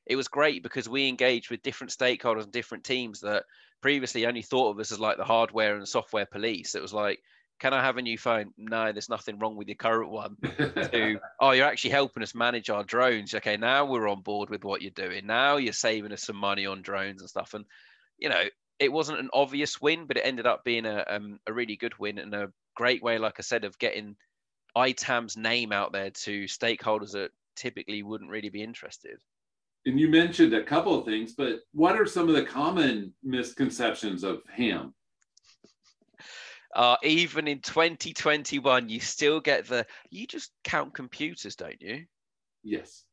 it 0.06 0.16
was 0.16 0.28
great 0.28 0.64
because 0.64 0.90
we 0.90 1.08
engaged 1.08 1.50
with 1.50 1.62
different 1.62 1.92
stakeholders 1.92 2.44
and 2.44 2.52
different 2.52 2.84
teams 2.84 3.22
that 3.22 3.44
previously 3.82 4.26
only 4.26 4.42
thought 4.42 4.72
of 4.72 4.80
us 4.80 4.92
as 4.92 5.00
like 5.00 5.18
the 5.18 5.24
hardware 5.24 5.76
and 5.76 5.88
software 5.88 6.26
police. 6.26 6.76
It 6.76 6.82
was 6.82 6.94
like, 6.94 7.20
can 7.60 7.74
I 7.74 7.82
have 7.82 7.98
a 7.98 8.02
new 8.02 8.18
phone? 8.18 8.54
No, 8.58 8.92
there's 8.92 9.10
nothing 9.10 9.38
wrong 9.38 9.56
with 9.56 9.68
your 9.68 9.76
current 9.76 10.10
one. 10.10 10.36
to, 10.42 11.20
oh, 11.40 11.52
you're 11.52 11.68
actually 11.68 11.92
helping 11.92 12.24
us 12.24 12.34
manage 12.34 12.72
our 12.72 12.84
drones. 12.84 13.36
Okay, 13.36 13.58
now 13.58 13.86
we're 13.86 14.08
on 14.08 14.22
board 14.22 14.50
with 14.50 14.64
what 14.64 14.82
you're 14.82 14.92
doing. 14.92 15.28
Now 15.28 15.58
you're 15.58 15.74
saving 15.74 16.12
us 16.12 16.24
some 16.24 16.38
money 16.38 16.66
on 16.66 16.82
drones 16.82 17.22
and 17.22 17.30
stuff. 17.30 17.54
And 17.54 17.66
you 18.18 18.30
know, 18.30 18.44
it 18.80 18.92
wasn't 18.92 19.20
an 19.20 19.30
obvious 19.34 19.80
win, 19.80 20.06
but 20.08 20.18
it 20.18 20.26
ended 20.26 20.48
up 20.48 20.64
being 20.64 20.88
a 20.88 21.06
um, 21.08 21.40
a 21.46 21.54
really 21.54 21.76
good 21.76 21.98
win 22.00 22.18
and 22.18 22.34
a 22.34 22.52
great 22.76 23.04
way, 23.04 23.20
like 23.20 23.36
I 23.38 23.44
said, 23.44 23.64
of 23.64 23.78
getting 23.78 24.16
ITAM's 24.76 25.38
name 25.38 25.72
out 25.72 25.92
there 25.92 26.10
to 26.10 26.46
stakeholders 26.46 27.12
that 27.12 27.30
typically 27.56 28.02
wouldn't 28.02 28.32
really 28.32 28.50
be 28.50 28.64
interested 28.64 29.20
and 29.86 30.00
you 30.00 30.10
mentioned 30.10 30.54
a 30.54 30.64
couple 30.64 30.98
of 30.98 31.06
things, 31.06 31.34
but 31.34 31.60
what 31.74 32.00
are 32.00 32.06
some 32.06 32.30
of 32.30 32.36
the 32.36 32.44
common 32.44 33.14
misconceptions 33.24 34.24
of 34.24 34.42
ham? 34.54 34.94
Uh, 36.76 36.96
even 37.04 37.48
in 37.48 37.60
2021, 37.60 38.88
you 38.88 39.00
still 39.00 39.42
get 39.42 39.68
the 39.68 39.86
you 40.10 40.26
just 40.26 40.52
count 40.64 40.94
computers, 40.94 41.56
don't 41.56 41.82
you? 41.82 42.06
Yes. 42.64 43.04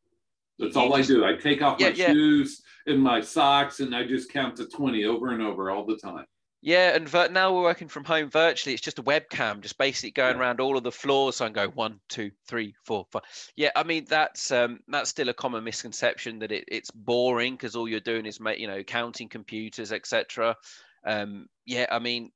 That's 0.59 0.77
you 0.77 0.81
all 0.83 0.97
just, 0.97 1.11
I 1.11 1.15
do. 1.15 1.25
I 1.25 1.35
take 1.35 1.63
off 1.63 1.81
yeah, 1.81 1.89
my 1.89 1.95
yeah. 1.95 2.13
shoes 2.13 2.63
and 2.87 3.03
my 3.03 3.21
socks 3.21 3.81
and 3.81 3.95
I 3.95 4.05
just 4.05 4.33
count 4.33 4.57
to 4.57 4.67
20 4.67 5.05
over 5.07 5.31
and 5.31 5.43
over 5.43 5.71
all 5.71 5.87
the 5.87 5.97
time. 5.97 6.27
Yeah, 6.61 6.95
and 6.97 7.09
ver- 7.09 7.29
now 7.29 7.55
we're 7.55 7.63
working 7.63 7.89
from 7.89 8.05
home 8.05 8.31
virtually. 8.31 8.75
It's 8.75 8.83
just 8.83 8.99
a 8.99 9.03
webcam, 9.03 9.61
just 9.61 9.79
basically 9.79 10.11
going 10.11 10.37
yeah. 10.37 10.43
around 10.43 10.61
all 10.61 10.77
of 10.77 10.83
the 10.83 10.91
floors 10.91 11.37
so 11.37 11.47
and 11.47 11.55
go 11.55 11.69
one, 11.69 12.01
two, 12.09 12.33
three, 12.49 12.75
four, 12.85 13.07
five. 13.13 13.23
Yeah, 13.55 13.71
I 13.77 13.85
mean 13.85 14.07
that's 14.09 14.51
um, 14.51 14.81
that's 14.89 15.11
still 15.11 15.29
a 15.29 15.35
common 15.35 15.63
misconception 15.63 16.41
that 16.41 16.51
it, 16.51 16.65
it's 16.67 16.91
boring 16.91 17.55
because 17.55 17.77
all 17.77 17.89
you're 17.89 18.01
doing 18.01 18.27
is 18.27 18.41
make 18.41 18.59
you 18.59 18.67
know 18.67 18.83
counting 18.83 19.29
computers, 19.29 19.93
etc. 19.93 20.57
Um, 21.05 21.47
yeah, 21.65 21.87
I 21.91 22.01
mean, 22.01 22.33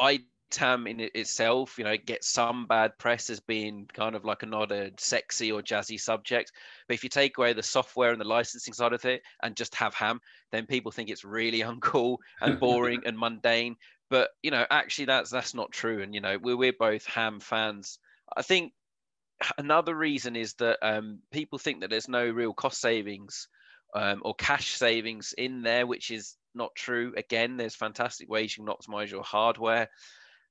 I 0.00 0.20
Tam 0.52 0.86
in 0.86 1.00
itself, 1.00 1.78
you 1.78 1.84
know, 1.84 1.96
gets 1.96 2.28
some 2.28 2.66
bad 2.66 2.96
press 2.98 3.30
as 3.30 3.40
being 3.40 3.88
kind 3.92 4.14
of 4.14 4.24
like 4.24 4.42
a 4.42 4.46
not 4.46 4.70
a 4.70 4.92
sexy 4.98 5.50
or 5.50 5.62
jazzy 5.62 6.00
subject. 6.00 6.52
But 6.86 6.94
if 6.94 7.02
you 7.02 7.10
take 7.10 7.38
away 7.38 7.52
the 7.52 7.62
software 7.62 8.12
and 8.12 8.20
the 8.20 8.26
licensing 8.26 8.74
side 8.74 8.92
of 8.92 9.04
it 9.04 9.22
and 9.42 9.56
just 9.56 9.74
have 9.74 9.94
ham, 9.94 10.20
then 10.52 10.66
people 10.66 10.92
think 10.92 11.10
it's 11.10 11.24
really 11.24 11.60
uncool 11.62 12.18
and 12.40 12.60
boring 12.60 13.02
and 13.06 13.18
mundane. 13.18 13.76
But 14.10 14.30
you 14.42 14.50
know, 14.50 14.64
actually, 14.70 15.06
that's 15.06 15.30
that's 15.30 15.54
not 15.54 15.72
true. 15.72 16.02
And 16.02 16.14
you 16.14 16.20
know, 16.20 16.38
we're 16.40 16.56
we're 16.56 16.72
both 16.78 17.06
ham 17.06 17.40
fans. 17.40 17.98
I 18.36 18.42
think 18.42 18.72
another 19.58 19.94
reason 19.94 20.36
is 20.36 20.54
that 20.54 20.78
um, 20.82 21.20
people 21.32 21.58
think 21.58 21.80
that 21.80 21.90
there's 21.90 22.08
no 22.08 22.28
real 22.28 22.52
cost 22.52 22.80
savings 22.80 23.48
um, 23.94 24.22
or 24.24 24.34
cash 24.34 24.74
savings 24.74 25.34
in 25.36 25.62
there, 25.62 25.86
which 25.86 26.10
is 26.10 26.36
not 26.54 26.74
true. 26.74 27.12
Again, 27.16 27.56
there's 27.56 27.74
fantastic 27.74 28.28
ways 28.28 28.56
you 28.56 28.64
can 28.64 28.74
optimize 28.74 29.10
your 29.10 29.22
hardware 29.22 29.88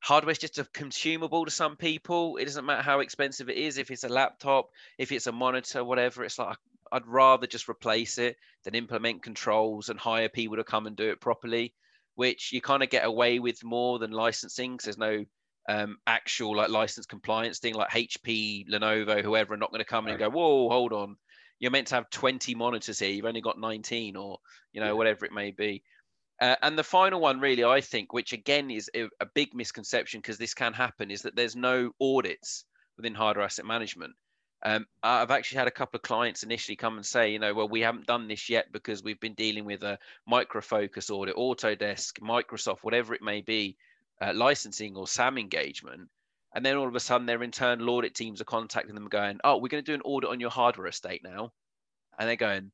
hardware 0.01 0.31
is 0.31 0.39
just 0.39 0.59
a 0.59 0.65
consumable 0.73 1.45
to 1.45 1.51
some 1.51 1.77
people. 1.77 2.37
It 2.37 2.45
doesn't 2.45 2.65
matter 2.65 2.81
how 2.81 2.99
expensive 2.99 3.49
it 3.49 3.57
is. 3.57 3.77
If 3.77 3.91
it's 3.91 4.03
a 4.03 4.09
laptop, 4.09 4.69
if 4.97 5.11
it's 5.11 5.27
a 5.27 5.31
monitor, 5.31 5.83
whatever, 5.83 6.23
it's 6.23 6.39
like 6.39 6.57
I'd 6.91 7.07
rather 7.07 7.47
just 7.47 7.69
replace 7.69 8.17
it 8.17 8.35
than 8.63 8.75
implement 8.75 9.23
controls 9.23 9.89
and 9.89 9.99
hire 9.99 10.27
people 10.27 10.57
to 10.57 10.63
come 10.63 10.87
and 10.87 10.95
do 10.95 11.09
it 11.09 11.21
properly, 11.21 11.73
which 12.15 12.51
you 12.51 12.61
kind 12.61 12.83
of 12.83 12.89
get 12.89 13.05
away 13.05 13.39
with 13.39 13.63
more 13.63 13.99
than 13.99 14.11
licensing 14.11 14.73
because 14.73 14.85
there's 14.85 14.97
no 14.97 15.25
um, 15.69 15.97
actual 16.07 16.55
like 16.55 16.69
license 16.69 17.05
compliance 17.05 17.59
thing 17.59 17.75
like 17.75 17.91
HP, 17.91 18.67
Lenovo, 18.67 19.23
whoever 19.23 19.53
are 19.53 19.57
not 19.57 19.71
going 19.71 19.79
to 19.79 19.85
come 19.85 20.07
in 20.07 20.11
and 20.11 20.19
go, 20.19 20.29
whoa, 20.29 20.69
hold 20.69 20.93
on. 20.93 21.15
You're 21.59 21.71
meant 21.71 21.87
to 21.87 21.95
have 21.95 22.09
20 22.09 22.55
monitors 22.55 22.97
here. 22.97 23.11
You've 23.11 23.25
only 23.25 23.41
got 23.41 23.59
19 23.59 24.15
or, 24.15 24.39
you 24.73 24.81
know, 24.81 24.87
yeah. 24.87 24.93
whatever 24.93 25.25
it 25.25 25.31
may 25.31 25.51
be. 25.51 25.83
Uh, 26.41 26.55
and 26.63 26.75
the 26.77 26.83
final 26.83 27.21
one, 27.21 27.39
really, 27.39 27.63
I 27.63 27.81
think, 27.81 28.13
which 28.13 28.33
again 28.33 28.71
is 28.71 28.89
a, 28.95 29.03
a 29.19 29.27
big 29.27 29.53
misconception 29.53 30.19
because 30.19 30.39
this 30.39 30.55
can 30.55 30.73
happen, 30.73 31.11
is 31.11 31.21
that 31.21 31.35
there's 31.35 31.55
no 31.55 31.91
audits 32.01 32.65
within 32.97 33.13
hardware 33.13 33.45
asset 33.45 33.65
management. 33.65 34.13
Um, 34.63 34.87
I've 35.03 35.31
actually 35.31 35.59
had 35.59 35.67
a 35.67 35.71
couple 35.71 35.97
of 35.97 36.03
clients 36.03 36.43
initially 36.43 36.75
come 36.75 36.95
and 36.95 37.05
say, 37.05 37.31
you 37.31 37.39
know, 37.39 37.53
well, 37.53 37.69
we 37.69 37.81
haven't 37.81 38.07
done 38.07 38.27
this 38.27 38.49
yet 38.49 38.71
because 38.71 39.03
we've 39.03 39.19
been 39.19 39.35
dealing 39.35 39.65
with 39.65 39.83
a 39.83 39.99
Micro 40.27 40.61
Focus 40.61 41.11
audit, 41.11 41.35
Autodesk, 41.35 42.19
Microsoft, 42.21 42.79
whatever 42.81 43.13
it 43.13 43.21
may 43.21 43.41
be, 43.41 43.77
uh, 44.19 44.33
licensing 44.33 44.95
or 44.95 45.07
SAM 45.07 45.37
engagement. 45.37 46.09
And 46.55 46.65
then 46.65 46.75
all 46.75 46.87
of 46.87 46.95
a 46.95 46.99
sudden, 46.99 47.27
their 47.27 47.43
internal 47.43 47.89
audit 47.91 48.13
teams 48.15 48.41
are 48.41 48.45
contacting 48.45 48.95
them 48.95 49.07
going, 49.09 49.39
oh, 49.43 49.57
we're 49.57 49.69
going 49.69 49.83
to 49.83 49.91
do 49.91 49.95
an 49.95 50.01
audit 50.01 50.29
on 50.29 50.39
your 50.39 50.49
hardware 50.49 50.87
estate 50.87 51.21
now. 51.23 51.51
And 52.19 52.27
they're 52.27 52.35
going, 52.35 52.71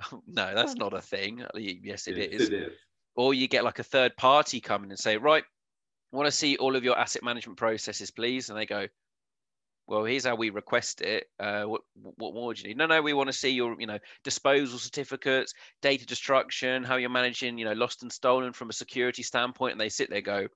no, 0.26 0.54
that's 0.54 0.74
not 0.74 0.92
a 0.92 1.00
thing. 1.00 1.44
Yes, 1.54 2.06
it, 2.06 2.18
it 2.18 2.32
is. 2.32 2.48
It 2.48 2.54
is. 2.54 2.72
or 3.16 3.34
you 3.34 3.48
get 3.48 3.64
like 3.64 3.78
a 3.78 3.84
third 3.84 4.16
party 4.16 4.60
coming 4.60 4.90
and 4.90 4.98
say, 4.98 5.16
right, 5.16 5.44
I 6.12 6.16
want 6.16 6.26
to 6.26 6.32
see 6.32 6.56
all 6.56 6.76
of 6.76 6.84
your 6.84 6.98
asset 6.98 7.22
management 7.22 7.58
processes, 7.58 8.10
please. 8.10 8.48
And 8.48 8.58
they 8.58 8.66
go, 8.66 8.86
well, 9.86 10.04
here's 10.04 10.24
how 10.24 10.34
we 10.34 10.50
request 10.50 11.02
it. 11.02 11.26
Uh, 11.38 11.64
what 11.64 11.82
what 11.94 12.34
more 12.34 12.54
do 12.54 12.62
you 12.62 12.68
need? 12.68 12.78
No, 12.78 12.86
no, 12.86 13.02
we 13.02 13.12
want 13.12 13.28
to 13.28 13.32
see 13.32 13.50
your, 13.50 13.76
you 13.78 13.86
know, 13.86 13.98
disposal 14.22 14.78
certificates, 14.78 15.52
data 15.82 16.06
destruction, 16.06 16.84
how 16.84 16.96
you're 16.96 17.10
managing, 17.10 17.58
you 17.58 17.64
know, 17.64 17.74
lost 17.74 18.02
and 18.02 18.10
stolen 18.10 18.52
from 18.52 18.70
a 18.70 18.72
security 18.72 19.22
standpoint. 19.22 19.72
And 19.72 19.80
they 19.80 19.90
sit 19.90 20.08
there, 20.08 20.22
go, 20.22 20.48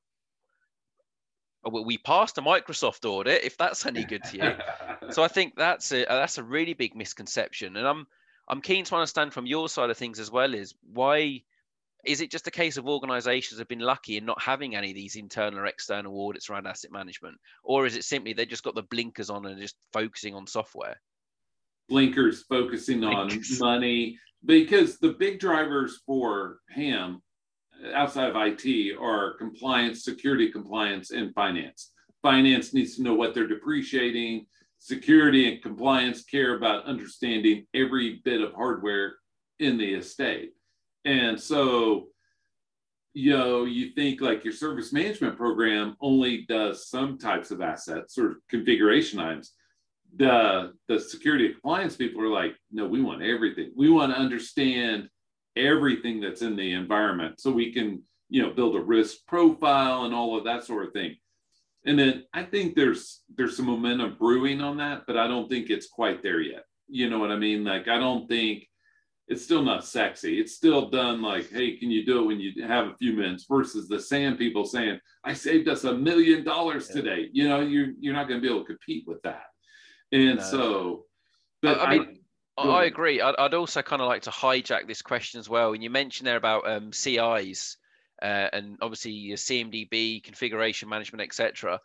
oh, 1.65 1.71
well, 1.71 1.85
we 1.85 1.99
passed 1.99 2.39
a 2.39 2.43
Microsoft 2.43 3.05
audit. 3.05 3.45
If 3.45 3.59
that's 3.59 3.85
any 3.85 4.05
good 4.05 4.25
to 4.25 4.37
you, 4.37 5.11
so 5.11 5.23
I 5.23 5.29
think 5.29 5.57
that's 5.57 5.93
a 5.93 6.07
that's 6.09 6.39
a 6.39 6.43
really 6.43 6.73
big 6.73 6.97
misconception. 6.97 7.77
And 7.77 7.87
I'm 7.87 8.07
I'm 8.49 8.63
keen 8.63 8.85
to 8.87 8.95
understand 8.95 9.33
from 9.33 9.47
your 9.47 9.69
side 9.69 9.91
of 9.91 9.97
things 9.97 10.19
as 10.19 10.31
well 10.31 10.55
is 10.55 10.75
why 10.93 11.43
is 12.05 12.21
it 12.21 12.31
just 12.31 12.47
a 12.47 12.51
case 12.51 12.77
of 12.77 12.89
organizations 12.89 13.59
have 13.59 13.69
been 13.69 13.81
lucky 13.81 14.17
in 14.17 14.25
not 14.25 14.41
having 14.41 14.75
any 14.75 14.91
of 14.91 14.95
these 14.95 15.17
internal 15.17 15.59
or 15.59 15.67
external 15.67 16.27
audits 16.27 16.49
around 16.49 16.67
asset 16.67 16.93
management? 16.93 17.37
Or 17.63 17.87
is 17.87 17.97
it 17.97 18.05
simply 18.05 18.33
they 18.33 18.47
just 18.47 18.63
got 18.63 18.75
the 18.75 18.83
blinkers 18.83 19.31
on 19.31 19.45
and 19.47 19.61
just 19.61 19.77
focusing 19.93 20.35
on 20.35 20.47
software? 20.47 20.97
Blinkers 21.89 22.45
focusing 22.45 23.01
blinkers. 23.01 23.61
on 23.61 23.69
money 23.69 24.19
because 24.45 24.99
the 24.99 25.13
big 25.13 25.41
drivers 25.41 26.01
for 26.07 26.61
ham 26.71 27.21
outside 27.95 28.31
of 28.31 28.37
it 28.37 28.97
are 29.01 29.35
compliance 29.35 30.05
security 30.05 30.51
compliance 30.51 31.11
and 31.11 31.35
finance. 31.35 31.93
Finance 32.23 32.73
needs 32.73 32.97
to 32.97 33.03
know 33.03 33.15
what 33.15 33.35
they're 33.35 33.47
depreciating 33.47 34.47
security 34.79 35.53
and 35.53 35.63
compliance 35.63 36.25
care 36.25 36.57
about 36.57 36.85
understanding 36.85 37.67
every 37.75 38.21
bit 38.25 38.41
of 38.41 38.53
hardware 38.55 39.15
in 39.59 39.77
the 39.77 39.95
estate 39.95 40.53
and 41.09 41.41
so, 41.41 42.09
you 43.15 43.37
know, 43.37 43.65
you 43.65 43.91
think 43.91 44.21
like 44.21 44.45
your 44.45 44.53
service 44.53 44.93
management 44.93 45.37
program 45.37 45.97
only 46.01 46.45
does 46.49 46.89
some 46.89 47.17
types 47.19 47.51
of 47.51 47.63
assets 47.63 48.19
or 48.19 48.41
configuration 48.49 49.19
items. 49.19 49.53
The 50.17 50.75
the 50.87 51.01
security 51.01 51.47
and 51.47 51.55
compliance 51.55 51.97
people 51.97 52.23
are 52.23 52.29
like, 52.29 52.57
no, 52.71 52.87
we 52.87 53.01
want 53.01 53.23
everything. 53.23 53.73
We 53.75 53.91
want 53.91 54.13
to 54.13 54.19
understand 54.19 55.09
everything 55.57 56.21
that's 56.21 56.43
in 56.43 56.57
the 56.57 56.73
environment 56.75 57.41
so 57.41 57.51
we 57.51 57.73
can, 57.73 58.03
you 58.29 58.43
know, 58.43 58.51
build 58.51 58.77
a 58.77 58.81
risk 58.81 59.19
profile 59.27 60.05
and 60.05 60.15
all 60.15 60.37
of 60.37 60.45
that 60.45 60.65
sort 60.65 60.87
of 60.87 60.93
thing. 60.93 61.17
And 61.87 61.99
then 61.99 62.25
I 62.35 62.43
think 62.43 62.75
there's 62.75 63.23
there's 63.37 63.57
some 63.57 63.67
momentum 63.67 64.17
brewing 64.19 64.61
on 64.61 64.77
that, 64.79 65.05
but 65.07 65.17
I 65.17 65.29
don't 65.29 65.49
think 65.49 65.71
it's 65.71 65.89
quite 65.89 66.23
there 66.23 66.41
yet. 66.41 66.65
You 66.89 67.09
know 67.09 67.19
what 67.19 67.31
I 67.31 67.37
mean? 67.37 67.65
Like 67.65 67.89
I 67.89 67.99
don't 67.99 68.29
think 68.29 68.69
it's 69.29 69.45
still 69.45 69.63
not 69.63 69.85
sexy. 69.85 70.41
It's 70.41 70.55
still 70.55 70.89
done 70.89 71.21
like, 71.21 71.51
hey, 71.51 71.77
can 71.77 71.91
you 71.91 72.05
do 72.05 72.21
it 72.21 72.27
when 72.27 72.41
you 72.41 72.67
have 72.67 72.87
a 72.87 72.97
few 72.97 73.13
minutes 73.13 73.45
versus 73.49 73.87
the 73.87 74.01
SAM 74.01 74.39
people 74.39 74.65
saying, 74.65 74.99
I 75.23 75.35
saved 75.35 75.69
us 75.69 75.85
a 75.85 75.95
million 75.95 76.45
dollars 76.45 76.89
today. 76.89 77.29
You 77.33 77.49
know, 77.49 77.61
you're 77.61 77.91
you're 78.01 78.15
not 78.15 78.29
going 78.29 78.41
to 78.41 78.47
be 78.47 78.53
able 78.53 78.65
to 78.65 78.67
compete 78.67 79.05
with 79.07 79.21
that. 79.23 79.45
And 80.13 80.39
no. 80.39 80.43
so, 80.43 81.05
but 81.61 81.79
I, 81.81 81.99
mean, 81.99 82.21
I, 82.57 82.63
I 82.63 82.85
agree. 82.85 83.21
I'd, 83.21 83.35
I'd, 83.39 83.55
also 83.55 83.83
kind 83.83 84.01
of 84.01 84.09
like 84.09 84.23
to 84.23 84.31
hijack 84.31 84.87
this 84.87 85.03
question 85.03 85.39
as 85.39 85.49
well. 85.49 85.75
And 85.75 85.83
you 85.83 85.91
mentioned 85.91 86.27
there 86.27 86.37
about 86.37 86.67
um, 86.67 86.93
CIs 86.93 87.77
uh, 88.23 88.49
and 88.53 88.79
obviously 88.81 89.13
your 89.13 89.37
CMDB, 89.37 90.23
configuration 90.23 90.89
management, 90.89 91.23
etc 91.23 91.81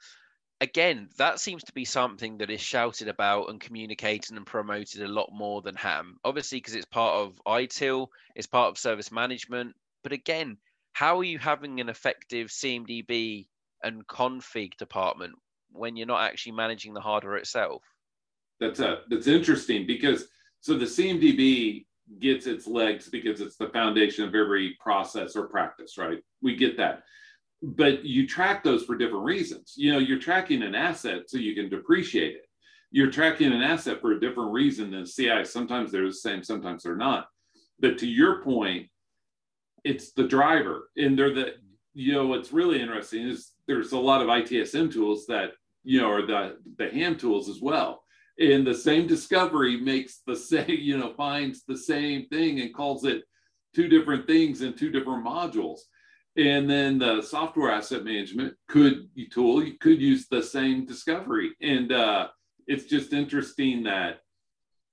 again, 0.63 1.09
that 1.17 1.39
seems 1.41 1.63
to 1.65 1.73
be 1.73 1.83
something 1.83 2.37
that 2.37 2.49
is 2.49 2.61
shouted 2.61 3.09
about 3.09 3.49
and 3.49 3.59
communicated 3.59 4.35
and 4.35 4.45
promoted 4.45 5.01
a 5.01 5.07
lot 5.07 5.29
more 5.31 5.61
than 5.61 5.75
ham. 5.75 6.17
Obviously, 6.23 6.57
because 6.57 6.73
it's 6.73 6.85
part 6.85 7.15
of 7.15 7.39
ITIL, 7.45 8.07
it's 8.35 8.47
part 8.47 8.69
of 8.69 8.77
service 8.77 9.11
management. 9.11 9.75
But 10.03 10.13
again, 10.13 10.57
how 10.93 11.19
are 11.19 11.23
you 11.23 11.37
having 11.37 11.81
an 11.81 11.89
effective 11.89 12.47
CMDB 12.47 13.47
and 13.83 14.07
config 14.07 14.77
department 14.77 15.33
when 15.71 15.97
you're 15.97 16.07
not 16.07 16.23
actually 16.23 16.53
managing 16.53 16.93
the 16.93 17.01
hardware 17.01 17.35
itself? 17.35 17.83
That's 18.59 18.79
a 18.79 19.01
that's 19.09 19.27
interesting 19.27 19.85
because 19.85 20.27
so 20.61 20.77
the 20.77 20.85
CMDB 20.85 21.85
gets 22.19 22.48
its 22.48 22.67
legs 22.67 23.10
because 23.10 23.41
it's 23.41 23.55
the 23.55 23.69
foundation 23.69 24.25
of 24.25 24.36
every 24.36 24.75
process 24.79 25.36
or 25.36 25.48
practice, 25.48 25.98
right? 25.98 26.19
We 26.41 26.55
get 26.55 26.77
that 26.77 27.03
but 27.63 28.03
you 28.03 28.27
track 28.27 28.62
those 28.62 28.83
for 28.83 28.98
different 28.98 29.24
reasons. 29.24 29.74
You 29.77 29.93
know, 29.93 30.00
you're 30.00 30.19
tracking 30.19 30.62
an 30.63 30.75
asset 30.75 31.29
so 31.29 31.38
you 31.38 31.55
can 31.55 31.69
depreciate 31.69 32.36
it. 32.36 32.45
You're 32.91 33.10
tracking 33.10 33.53
an 33.53 33.62
asset 33.62 34.01
for 34.01 34.12
a 34.12 34.19
different 34.19 34.51
reason 34.51 34.91
than 34.91 35.05
CI. 35.05 35.45
Sometimes 35.45 35.91
they're 35.91 36.05
the 36.05 36.13
same, 36.13 36.43
sometimes 36.43 36.83
they're 36.83 36.98
not. 36.98 37.27
But 37.79 37.98
to 38.00 38.07
your 38.07 38.43
point, 38.43 38.89
it's 39.86 40.12
the 40.12 40.27
driver, 40.27 40.89
and 40.98 41.17
they're 41.17 41.33
the 41.33 41.53
you 41.95 42.13
know 42.13 42.27
what's 42.27 42.53
really 42.53 42.81
interesting 42.81 43.27
is 43.27 43.51
there's 43.67 43.91
a 43.91 43.98
lot 43.98 44.22
of 44.22 44.27
ITSM 44.27 44.91
tools 44.91 45.25
that 45.27 45.51
you 45.83 46.00
know 46.00 46.10
are 46.10 46.25
the 46.25 46.57
the 46.77 46.89
ham 46.89 47.17
tools 47.17 47.50
as 47.50 47.62
well. 47.62 48.02
And 48.39 48.65
the 48.65 48.73
same 48.73 49.07
discovery 49.07 49.79
makes 49.79 50.21
the 50.25 50.35
same, 50.35 50.65
you 50.69 50.97
know, 50.97 51.13
finds 51.13 51.63
the 51.67 51.77
same 51.77 52.27
thing 52.27 52.61
and 52.61 52.73
calls 52.73 53.05
it 53.05 53.23
two 53.75 53.87
different 53.87 54.27
things 54.27 54.61
in 54.61 54.73
two 54.73 54.91
different 54.91 55.25
modules. 55.25 55.79
And 56.35 56.67
then 56.67 56.97
the 56.97 57.21
software 57.21 57.71
asset 57.71 58.03
management 58.03 58.55
could 58.67 59.07
tool 59.31 59.63
you 59.63 59.77
could 59.79 60.01
use 60.01 60.27
the 60.27 60.41
same 60.41 60.85
discovery. 60.85 61.51
And 61.61 61.91
uh, 61.91 62.29
it's 62.65 62.85
just 62.85 63.13
interesting 63.13 63.83
that 63.83 64.19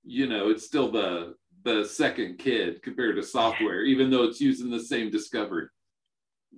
you 0.03 0.27
know 0.27 0.49
it's 0.49 0.65
still 0.65 0.91
the 0.91 1.35
the 1.63 1.83
second 1.85 2.39
kid 2.39 2.81
compared 2.81 3.15
to 3.15 3.23
software 3.23 3.83
even 3.83 4.09
though 4.09 4.23
it's 4.23 4.41
using 4.41 4.69
the 4.69 4.79
same 4.79 5.11
discovery. 5.11 5.67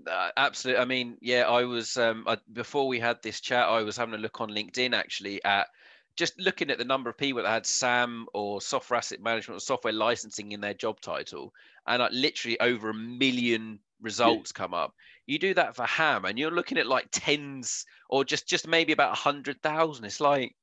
Uh, 0.09 0.29
absolutely 0.37 0.81
i 0.81 0.85
mean 0.85 1.15
yeah 1.21 1.43
i 1.43 1.63
was 1.63 1.97
um 1.97 2.23
I, 2.25 2.37
before 2.51 2.87
we 2.87 2.99
had 2.99 3.21
this 3.21 3.39
chat 3.39 3.69
i 3.69 3.83
was 3.83 3.95
having 3.95 4.15
a 4.15 4.17
look 4.17 4.41
on 4.41 4.49
linkedin 4.49 4.95
actually 4.95 5.43
at 5.43 5.67
just 6.15 6.39
looking 6.39 6.69
at 6.69 6.77
the 6.77 6.85
number 6.85 7.09
of 7.09 7.17
people 7.17 7.41
that 7.41 7.49
had 7.49 7.65
sam 7.65 8.27
or 8.33 8.61
software 8.61 8.97
asset 8.97 9.21
management 9.21 9.57
or 9.57 9.59
software 9.59 9.93
licensing 9.93 10.51
in 10.51 10.61
their 10.61 10.73
job 10.73 10.99
title 11.01 11.53
and 11.87 12.01
like 12.01 12.11
literally 12.13 12.59
over 12.59 12.89
a 12.89 12.93
million 12.93 13.79
results 14.01 14.51
yeah. 14.53 14.57
come 14.57 14.73
up. 14.73 14.93
You 15.25 15.39
do 15.39 15.53
that 15.53 15.75
for 15.75 15.85
Ham, 15.85 16.25
and 16.25 16.37
you're 16.37 16.51
looking 16.51 16.77
at 16.77 16.87
like 16.87 17.07
tens 17.11 17.85
or 18.09 18.23
just 18.23 18.47
just 18.47 18.67
maybe 18.67 18.93
about 18.93 19.13
a 19.13 19.19
hundred 19.19 19.61
thousand. 19.61 20.05
It's 20.05 20.19
like 20.19 20.55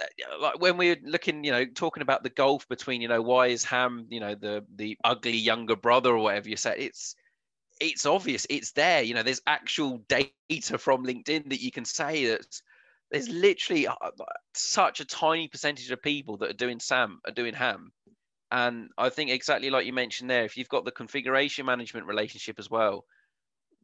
uh, 0.00 0.40
like 0.40 0.60
when 0.60 0.76
we're 0.76 0.96
looking, 1.04 1.44
you 1.44 1.52
know, 1.52 1.64
talking 1.64 2.02
about 2.02 2.22
the 2.22 2.30
gulf 2.30 2.68
between, 2.68 3.00
you 3.00 3.08
know, 3.08 3.22
why 3.22 3.48
is 3.48 3.64
Ham, 3.64 4.06
you 4.10 4.20
know, 4.20 4.34
the 4.34 4.64
the 4.74 4.98
ugly 5.04 5.36
younger 5.36 5.76
brother 5.76 6.10
or 6.10 6.18
whatever 6.18 6.48
you 6.48 6.56
say, 6.56 6.74
it's 6.78 7.14
it's 7.80 8.06
obvious, 8.06 8.46
it's 8.50 8.72
there. 8.72 9.02
You 9.02 9.14
know, 9.14 9.22
there's 9.22 9.42
actual 9.46 10.04
data 10.08 10.78
from 10.78 11.04
LinkedIn 11.06 11.50
that 11.50 11.60
you 11.60 11.70
can 11.70 11.84
say 11.84 12.26
that 12.26 12.60
there's 13.14 13.28
literally 13.28 13.86
uh, 13.86 13.94
such 14.54 15.00
a 15.00 15.04
tiny 15.04 15.48
percentage 15.48 15.90
of 15.90 16.02
people 16.02 16.36
that 16.38 16.50
are 16.50 16.54
doing 16.54 16.80
Sam 16.80 17.20
are 17.24 17.32
doing 17.32 17.54
Ham 17.54 17.92
and 18.54 18.90
I 18.96 19.08
think 19.08 19.30
exactly 19.30 19.68
like 19.68 19.84
you 19.84 19.92
mentioned 19.92 20.30
there, 20.30 20.44
if 20.44 20.56
you've 20.56 20.68
got 20.68 20.84
the 20.84 20.92
configuration 20.92 21.66
management 21.66 22.06
relationship 22.06 22.60
as 22.60 22.70
well, 22.70 23.04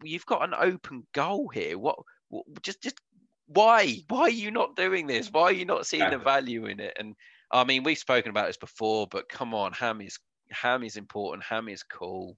you've 0.03 0.27
got 0.27 0.45
an 0.45 0.55
open 0.57 1.07
goal 1.13 1.49
here. 1.49 1.77
What, 1.77 1.97
what 2.29 2.45
just 2.63 2.81
just 2.81 3.01
why 3.47 3.97
why 4.07 4.21
are 4.23 4.31
you 4.31 4.53
not 4.53 4.77
doing 4.77 5.09
this? 5.09 5.29
Why 5.29 5.43
are 5.43 5.53
you 5.53 5.65
not 5.65 5.87
seeing 5.87 6.09
the 6.11 6.19
value 6.19 6.67
in 6.67 6.79
it? 6.79 6.97
And 7.01 7.17
I 7.51 7.65
mean, 7.65 7.83
we've 7.83 7.99
spoken 7.99 8.31
about 8.31 8.47
this 8.47 8.59
before, 8.59 9.09
but 9.11 9.29
come 9.29 9.55
on, 9.55 9.73
Ham 9.73 10.01
is 10.01 10.21
Ham 10.53 10.85
is 10.85 10.97
important. 10.97 11.43
Ham 11.43 11.69
is 11.69 11.83
cool. 11.83 12.37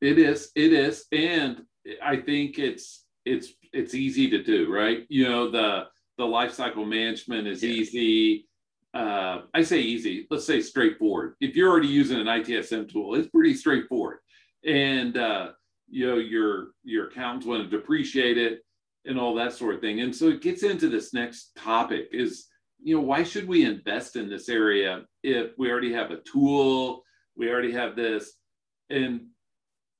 It 0.00 0.18
is. 0.18 0.52
It 0.54 0.72
is, 0.72 1.04
and 1.12 1.64
I 2.02 2.16
think 2.16 2.58
it's 2.58 3.04
it's 3.26 3.52
it's 3.74 3.94
easy 3.94 4.30
to 4.30 4.42
do, 4.42 4.72
right? 4.72 5.04
You 5.10 5.28
know, 5.28 5.50
the 5.50 5.88
the 6.18 6.24
life 6.24 6.52
cycle 6.52 6.84
management 6.84 7.46
is 7.46 7.62
yeah. 7.62 7.70
easy 7.70 8.46
uh, 8.94 9.42
I 9.52 9.62
say 9.62 9.80
easy, 9.80 10.26
let's 10.30 10.46
say 10.46 10.60
straightforward. 10.60 11.34
If 11.40 11.56
you're 11.56 11.68
already 11.68 11.88
using 11.88 12.20
an 12.20 12.26
ITSM 12.26 12.90
tool, 12.90 13.16
it's 13.16 13.28
pretty 13.28 13.54
straightforward. 13.54 14.18
And 14.64 15.18
uh, 15.18 15.48
you 15.88 16.06
know, 16.06 16.16
your 16.16 16.68
your 16.84 17.08
accountants 17.08 17.46
want 17.46 17.68
to 17.68 17.76
depreciate 17.76 18.38
it 18.38 18.60
and 19.04 19.18
all 19.18 19.34
that 19.34 19.52
sort 19.52 19.74
of 19.74 19.80
thing. 19.80 20.00
And 20.00 20.14
so 20.14 20.28
it 20.28 20.42
gets 20.42 20.62
into 20.62 20.88
this 20.88 21.12
next 21.12 21.50
topic 21.56 22.08
is, 22.12 22.46
you 22.82 22.96
know, 22.96 23.02
why 23.02 23.22
should 23.24 23.48
we 23.48 23.64
invest 23.64 24.16
in 24.16 24.30
this 24.30 24.48
area 24.48 25.02
if 25.22 25.50
we 25.58 25.70
already 25.70 25.92
have 25.92 26.10
a 26.10 26.20
tool, 26.20 27.02
we 27.36 27.50
already 27.50 27.72
have 27.72 27.96
this? 27.96 28.32
And 28.90 29.26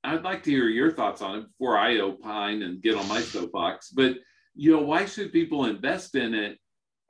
I'd 0.05 0.23
like 0.23 0.43
to 0.45 0.51
hear 0.51 0.69
your 0.69 0.93
thoughts 0.93 1.21
on 1.21 1.39
it 1.39 1.47
before 1.49 1.77
I 1.77 1.99
opine 1.99 2.63
and 2.63 2.81
get 2.81 2.95
on 2.95 3.09
my 3.09 3.21
soapbox. 3.21 3.91
But 3.91 4.17
you 4.55 4.73
know, 4.73 4.83
why 4.83 5.05
should 5.05 5.33
people 5.33 5.67
invest 5.67 6.15
in 6.15 6.35
it 6.35 6.59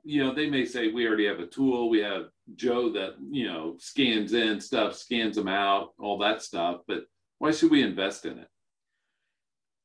you 0.05 0.23
know, 0.23 0.33
they 0.33 0.49
may 0.49 0.65
say 0.65 0.91
we 0.91 1.07
already 1.07 1.25
have 1.25 1.39
a 1.39 1.47
tool. 1.47 1.89
We 1.89 1.99
have 1.99 2.29
Joe 2.55 2.91
that, 2.91 3.15
you 3.31 3.47
know, 3.47 3.75
scans 3.79 4.33
in 4.33 4.61
stuff, 4.61 4.95
scans 4.95 5.35
them 5.35 5.47
out, 5.47 5.93
all 5.99 6.19
that 6.19 6.43
stuff. 6.43 6.81
But 6.87 7.05
why 7.39 7.51
should 7.51 7.71
we 7.71 7.81
invest 7.81 8.25
in 8.25 8.37
it? 8.37 8.47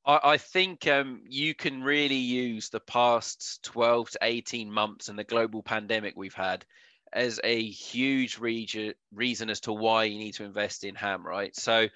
I, 0.06 0.38
think 0.38 0.88
um, 0.88 1.22
you 1.28 1.54
can 1.54 1.82
really 1.82 2.16
use 2.16 2.68
the 2.68 2.80
past 2.80 3.62
12 3.62 4.10
to 4.10 4.18
18 4.22 4.70
months 4.70 5.08
and 5.08 5.16
the 5.18 5.24
global 5.24 5.62
pandemic 5.62 6.14
we've 6.16 6.34
had 6.34 6.64
as 7.12 7.38
a 7.44 7.62
huge 7.62 8.38
region, 8.38 8.94
reason 9.14 9.48
as 9.50 9.60
to 9.60 9.72
why 9.72 10.04
you 10.04 10.18
need 10.18 10.32
to 10.32 10.44
invest 10.44 10.84
in 10.84 10.96
ham, 10.96 11.24
right? 11.24 11.54
So 11.54 11.86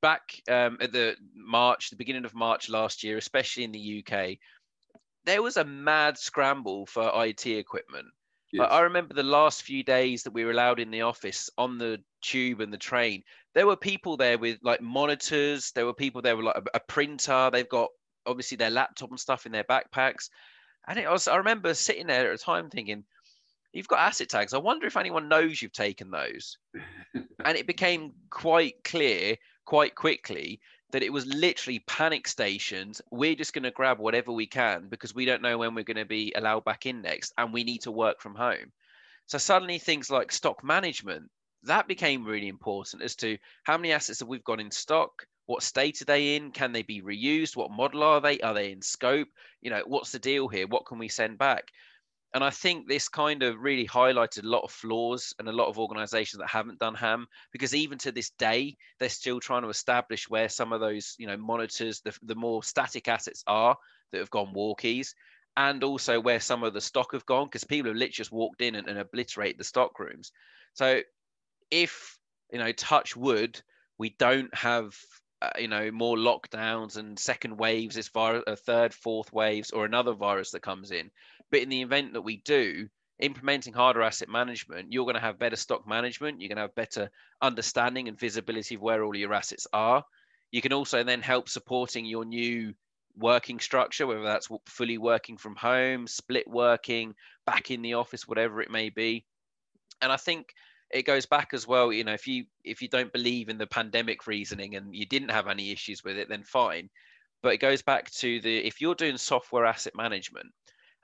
back 0.00 0.22
um, 0.48 0.78
at 0.80 0.92
the 0.92 1.16
March, 1.34 1.90
the 1.90 1.96
beginning 1.96 2.24
of 2.24 2.34
March 2.34 2.70
last 2.70 3.04
year, 3.04 3.18
especially 3.18 3.64
in 3.64 3.72
the 3.72 4.04
UK, 4.06 4.38
there 5.24 5.42
was 5.42 5.56
a 5.56 5.64
mad 5.64 6.18
scramble 6.18 6.86
for 6.86 7.10
IT 7.24 7.46
equipment. 7.46 8.06
Yes. 8.52 8.68
I 8.70 8.80
remember 8.82 9.14
the 9.14 9.24
last 9.24 9.62
few 9.62 9.82
days 9.82 10.22
that 10.22 10.32
we 10.32 10.44
were 10.44 10.52
allowed 10.52 10.78
in 10.78 10.90
the 10.90 11.02
office 11.02 11.50
on 11.58 11.76
the 11.76 12.00
tube 12.22 12.60
and 12.60 12.72
the 12.72 12.78
train. 12.78 13.24
There 13.52 13.66
were 13.66 13.76
people 13.76 14.16
there 14.16 14.38
with 14.38 14.58
like 14.62 14.80
monitors. 14.80 15.72
There 15.72 15.86
were 15.86 15.94
people 15.94 16.22
there 16.22 16.36
with 16.36 16.46
like 16.46 16.56
a, 16.56 16.62
a 16.74 16.80
printer. 16.80 17.50
They've 17.52 17.68
got 17.68 17.88
obviously 18.26 18.56
their 18.56 18.70
laptop 18.70 19.10
and 19.10 19.18
stuff 19.18 19.44
in 19.44 19.52
their 19.52 19.64
backpacks. 19.64 20.30
And 20.86 20.98
it 20.98 21.10
was, 21.10 21.26
I 21.26 21.36
remember 21.36 21.74
sitting 21.74 22.06
there 22.06 22.30
at 22.30 22.40
a 22.40 22.42
time 22.42 22.70
thinking, 22.70 23.04
you've 23.72 23.88
got 23.88 23.98
asset 23.98 24.28
tags. 24.28 24.54
I 24.54 24.58
wonder 24.58 24.86
if 24.86 24.96
anyone 24.96 25.28
knows 25.28 25.60
you've 25.60 25.72
taken 25.72 26.12
those. 26.12 26.56
and 27.44 27.58
it 27.58 27.66
became 27.66 28.12
quite 28.30 28.84
clear 28.84 29.36
quite 29.64 29.94
quickly 29.94 30.60
that 30.94 31.02
it 31.02 31.12
was 31.12 31.26
literally 31.26 31.80
panic 31.88 32.28
stations. 32.28 33.02
We're 33.10 33.34
just 33.34 33.52
going 33.52 33.64
to 33.64 33.72
grab 33.72 33.98
whatever 33.98 34.30
we 34.30 34.46
can 34.46 34.86
because 34.88 35.12
we 35.12 35.24
don't 35.24 35.42
know 35.42 35.58
when 35.58 35.74
we're 35.74 35.82
going 35.82 35.96
to 35.96 36.04
be 36.04 36.32
allowed 36.36 36.64
back 36.64 36.86
in 36.86 37.02
next 37.02 37.32
and 37.36 37.52
we 37.52 37.64
need 37.64 37.80
to 37.80 37.90
work 37.90 38.20
from 38.20 38.36
home. 38.36 38.70
So 39.26 39.36
suddenly 39.36 39.80
things 39.80 40.08
like 40.08 40.30
stock 40.30 40.62
management, 40.62 41.24
that 41.64 41.88
became 41.88 42.24
really 42.24 42.46
important 42.46 43.02
as 43.02 43.16
to 43.16 43.38
how 43.64 43.76
many 43.76 43.90
assets 43.90 44.20
have 44.20 44.28
we've 44.28 44.44
got 44.44 44.60
in 44.60 44.70
stock, 44.70 45.26
what 45.46 45.64
state 45.64 46.00
are 46.00 46.04
they 46.04 46.36
in, 46.36 46.52
can 46.52 46.70
they 46.70 46.82
be 46.82 47.02
reused, 47.02 47.56
what 47.56 47.72
model 47.72 48.04
are 48.04 48.20
they, 48.20 48.38
are 48.38 48.54
they 48.54 48.70
in 48.70 48.80
scope, 48.80 49.26
you 49.62 49.70
know, 49.70 49.82
what's 49.88 50.12
the 50.12 50.20
deal 50.20 50.46
here, 50.46 50.68
what 50.68 50.86
can 50.86 50.98
we 50.98 51.08
send 51.08 51.38
back? 51.38 51.64
And 52.34 52.42
I 52.42 52.50
think 52.50 52.88
this 52.88 53.08
kind 53.08 53.44
of 53.44 53.60
really 53.60 53.86
highlighted 53.86 54.42
a 54.42 54.48
lot 54.48 54.64
of 54.64 54.72
flaws 54.72 55.32
and 55.38 55.48
a 55.48 55.52
lot 55.52 55.68
of 55.68 55.78
organizations 55.78 56.40
that 56.40 56.48
haven't 56.48 56.80
done 56.80 56.94
ham 56.94 57.26
because 57.52 57.74
even 57.74 57.96
to 57.98 58.12
this 58.12 58.30
day 58.30 58.76
they're 58.98 59.08
still 59.08 59.38
trying 59.38 59.62
to 59.62 59.68
establish 59.68 60.28
where 60.28 60.48
some 60.48 60.72
of 60.72 60.80
those 60.80 61.14
you 61.18 61.28
know 61.28 61.36
monitors 61.36 62.00
the, 62.00 62.16
the 62.24 62.34
more 62.34 62.62
static 62.62 63.06
assets 63.08 63.44
are 63.46 63.76
that 64.10 64.18
have 64.18 64.30
gone 64.30 64.52
walkies 64.54 65.14
and 65.56 65.84
also 65.84 66.20
where 66.20 66.40
some 66.40 66.64
of 66.64 66.74
the 66.74 66.80
stock 66.80 67.12
have 67.12 67.24
gone 67.26 67.46
because 67.46 67.62
people 67.62 67.88
have 67.88 67.96
literally 67.96 68.12
just 68.12 68.32
walked 68.32 68.60
in 68.60 68.74
and, 68.74 68.88
and 68.88 68.98
obliterate 68.98 69.56
the 69.56 69.62
stock 69.62 70.00
rooms. 70.00 70.32
So 70.72 71.00
if 71.70 72.18
you 72.52 72.58
know 72.58 72.72
touch 72.72 73.16
wood 73.16 73.60
we 73.96 74.10
don't 74.18 74.52
have 74.54 74.96
uh, 75.44 75.58
you 75.58 75.68
know 75.68 75.90
more 75.90 76.16
lockdowns 76.16 76.96
and 76.96 77.18
second 77.18 77.56
waves 77.56 77.94
this 77.94 78.08
virus 78.08 78.44
a 78.46 78.56
third 78.56 78.94
fourth 78.94 79.32
waves 79.32 79.70
or 79.70 79.84
another 79.84 80.12
virus 80.12 80.50
that 80.50 80.62
comes 80.62 80.90
in 80.90 81.10
but 81.50 81.62
in 81.62 81.68
the 81.68 81.82
event 81.82 82.14
that 82.14 82.22
we 82.22 82.38
do, 82.38 82.88
implementing 83.20 83.72
hardware 83.72 84.04
asset 84.04 84.28
management, 84.28 84.92
you're 84.92 85.04
going 85.04 85.14
to 85.14 85.20
have 85.20 85.38
better 85.38 85.56
stock 85.56 85.86
management. 85.86 86.40
You're 86.40 86.48
going 86.48 86.56
to 86.56 86.62
have 86.62 86.74
better 86.74 87.10
understanding 87.40 88.08
and 88.08 88.18
visibility 88.18 88.74
of 88.74 88.80
where 88.80 89.04
all 89.04 89.16
your 89.16 89.34
assets 89.34 89.66
are. 89.72 90.04
You 90.50 90.60
can 90.60 90.72
also 90.72 91.04
then 91.04 91.20
help 91.20 91.48
supporting 91.48 92.06
your 92.06 92.24
new 92.24 92.74
working 93.16 93.60
structure, 93.60 94.06
whether 94.06 94.24
that's 94.24 94.48
fully 94.66 94.98
working 94.98 95.36
from 95.36 95.54
home, 95.54 96.06
split 96.06 96.48
working, 96.48 97.14
back 97.46 97.70
in 97.70 97.82
the 97.82 97.94
office, 97.94 98.26
whatever 98.26 98.60
it 98.60 98.70
may 98.70 98.90
be. 98.90 99.24
And 100.02 100.10
I 100.10 100.16
think 100.16 100.54
it 100.94 101.04
goes 101.04 101.26
back 101.26 101.50
as 101.52 101.66
well. 101.66 101.92
You 101.92 102.04
know, 102.04 102.14
if 102.14 102.26
you 102.26 102.44
if 102.62 102.80
you 102.80 102.88
don't 102.88 103.12
believe 103.12 103.48
in 103.48 103.58
the 103.58 103.66
pandemic 103.66 104.26
reasoning 104.26 104.76
and 104.76 104.94
you 104.94 105.04
didn't 105.04 105.30
have 105.30 105.48
any 105.48 105.70
issues 105.70 106.02
with 106.04 106.16
it, 106.16 106.28
then 106.28 106.44
fine. 106.44 106.88
But 107.42 107.54
it 107.54 107.58
goes 107.58 107.82
back 107.82 108.10
to 108.12 108.40
the 108.40 108.58
if 108.58 108.80
you're 108.80 108.94
doing 108.94 109.18
software 109.18 109.66
asset 109.66 109.94
management, 109.96 110.50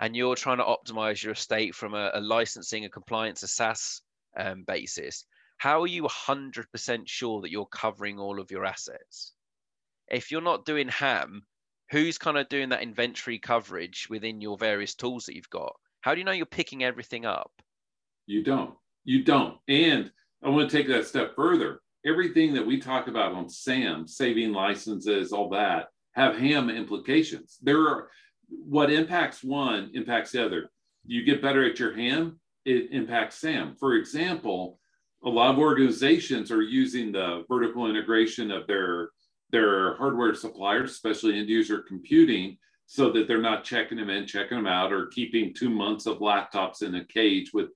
and 0.01 0.17
you're 0.17 0.37
trying 0.37 0.59
to 0.59 0.65
optimize 0.65 1.23
your 1.23 1.33
estate 1.35 1.75
from 1.75 1.95
a, 1.95 2.11
a 2.15 2.21
licensing 2.21 2.85
and 2.85 2.93
compliance, 2.93 3.43
a 3.43 3.49
SaaS 3.49 4.01
um, 4.39 4.65
basis, 4.67 5.27
how 5.59 5.83
are 5.83 5.87
you 5.87 6.05
100% 6.05 7.03
sure 7.05 7.43
that 7.43 7.51
you're 7.51 7.67
covering 7.67 8.19
all 8.19 8.41
of 8.41 8.51
your 8.51 8.65
assets? 8.65 9.35
If 10.09 10.31
you're 10.31 10.41
not 10.41 10.65
doing 10.65 10.89
HAM, 10.89 11.43
who's 11.91 12.17
kind 12.17 12.39
of 12.39 12.49
doing 12.49 12.71
that 12.71 12.83
inventory 12.83 13.39
coverage 13.39 14.09
within 14.09 14.41
your 14.41 14.57
various 14.57 14.95
tools 14.95 15.27
that 15.27 15.37
you've 15.37 15.51
got? 15.51 15.75
How 16.01 16.15
do 16.15 16.19
you 16.19 16.25
know 16.25 16.33
you're 16.33 16.47
picking 16.47 16.83
everything 16.83 17.27
up? 17.27 17.53
You 18.27 18.43
don't. 18.43 18.75
You 19.11 19.25
don't. 19.25 19.59
And 19.67 20.09
I 20.41 20.51
want 20.51 20.71
to 20.71 20.77
take 20.77 20.87
that 20.87 21.05
step 21.05 21.35
further. 21.35 21.81
Everything 22.07 22.55
that 22.55 22.65
we 22.65 22.79
talk 22.79 23.09
about 23.09 23.33
on 23.33 23.49
SAM, 23.49 24.07
saving 24.07 24.53
licenses, 24.53 25.33
all 25.33 25.51
that, 25.51 25.89
have 26.13 26.39
HAM 26.39 26.71
implications. 26.71 27.59
There 27.61 27.81
are 27.89 28.09
what 28.49 28.89
impacts 28.89 29.43
one 29.43 29.91
impacts 29.95 30.31
the 30.31 30.47
other. 30.47 30.71
You 31.05 31.25
get 31.25 31.43
better 31.43 31.69
at 31.69 31.81
your 31.81 31.93
HAM, 31.93 32.39
it 32.65 32.93
impacts 32.93 33.39
SAM. 33.39 33.75
For 33.81 33.95
example, 33.95 34.79
a 35.25 35.29
lot 35.29 35.51
of 35.51 35.59
organizations 35.59 36.53
are 36.53 36.63
using 36.63 37.11
the 37.11 37.45
vertical 37.49 37.91
integration 37.91 38.53
of 38.53 38.69
their 38.69 39.11
their 39.51 39.97
hardware 39.97 40.37
suppliers, 40.37 40.93
especially 40.93 41.37
end 41.37 41.49
user 41.49 41.83
computing, 41.83 42.59
so 42.87 43.11
that 43.11 43.27
they're 43.27 43.43
not 43.43 43.65
checking 43.65 43.99
them 43.99 44.09
in, 44.09 44.25
checking 44.25 44.57
them 44.57 44.69
out, 44.69 44.93
or 44.93 45.07
keeping 45.09 45.53
two 45.53 45.69
months 45.69 46.07
of 46.07 46.19
laptops 46.19 46.83
in 46.83 46.95
a 46.95 47.05
cage 47.07 47.51
with 47.53 47.71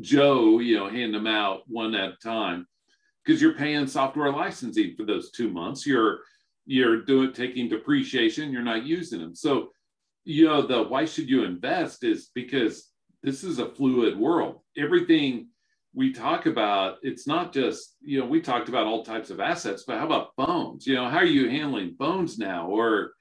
Joe, 0.00 0.58
you 0.58 0.76
know, 0.76 0.88
hand 0.88 1.14
them 1.14 1.26
out 1.26 1.62
one 1.66 1.94
at 1.94 2.12
a 2.12 2.16
time. 2.22 2.66
Because 3.24 3.42
you're 3.42 3.54
paying 3.54 3.86
software 3.86 4.30
licensing 4.30 4.94
for 4.96 5.04
those 5.04 5.30
two 5.32 5.48
months. 5.50 5.86
You're 5.86 6.20
you're 6.64 7.02
doing 7.02 7.32
taking 7.32 7.68
depreciation, 7.68 8.52
you're 8.52 8.62
not 8.62 8.84
using 8.84 9.20
them. 9.20 9.34
So 9.34 9.70
you 10.26 10.44
know 10.44 10.60
the 10.60 10.82
why 10.82 11.04
should 11.04 11.30
you 11.30 11.44
invest 11.44 12.04
is 12.04 12.30
because 12.34 12.90
this 13.22 13.44
is 13.44 13.58
a 13.60 13.70
fluid 13.70 14.18
world 14.18 14.60
everything 14.76 15.46
we 15.94 16.12
talk 16.12 16.46
about 16.46 16.96
it's 17.02 17.26
not 17.26 17.52
just 17.52 17.96
you 18.02 18.20
know 18.20 18.26
we 18.26 18.40
talked 18.40 18.68
about 18.68 18.86
all 18.86 19.04
types 19.04 19.30
of 19.30 19.40
assets 19.40 19.84
but 19.86 19.98
how 19.98 20.04
about 20.04 20.32
phones? 20.36 20.86
you 20.86 20.96
know 20.96 21.08
how 21.08 21.18
are 21.18 21.24
you 21.24 21.48
handling 21.48 21.94
phones 21.96 22.38
now 22.38 22.66
or 22.66 23.12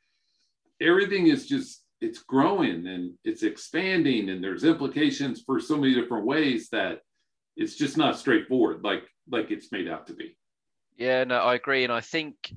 everything 0.81 1.27
is 1.27 1.47
just 1.47 1.84
it's 2.01 2.19
growing 2.19 2.87
and 2.87 3.13
it's 3.23 3.43
expanding 3.43 4.29
and 4.29 4.43
there's 4.43 4.63
implications 4.63 5.41
for 5.41 5.59
so 5.59 5.77
many 5.77 5.93
different 5.93 6.25
ways 6.25 6.69
that 6.69 6.99
it's 7.55 7.75
just 7.75 7.97
not 7.97 8.17
straightforward 8.17 8.83
like 8.83 9.03
like 9.31 9.49
it's 9.49 9.71
made 9.71 9.87
out 9.87 10.05
to 10.07 10.13
be. 10.13 10.37
Yeah 10.97 11.23
no 11.23 11.37
i 11.37 11.55
agree. 11.55 11.83
And 11.83 11.93
i 11.93 12.01
think 12.01 12.53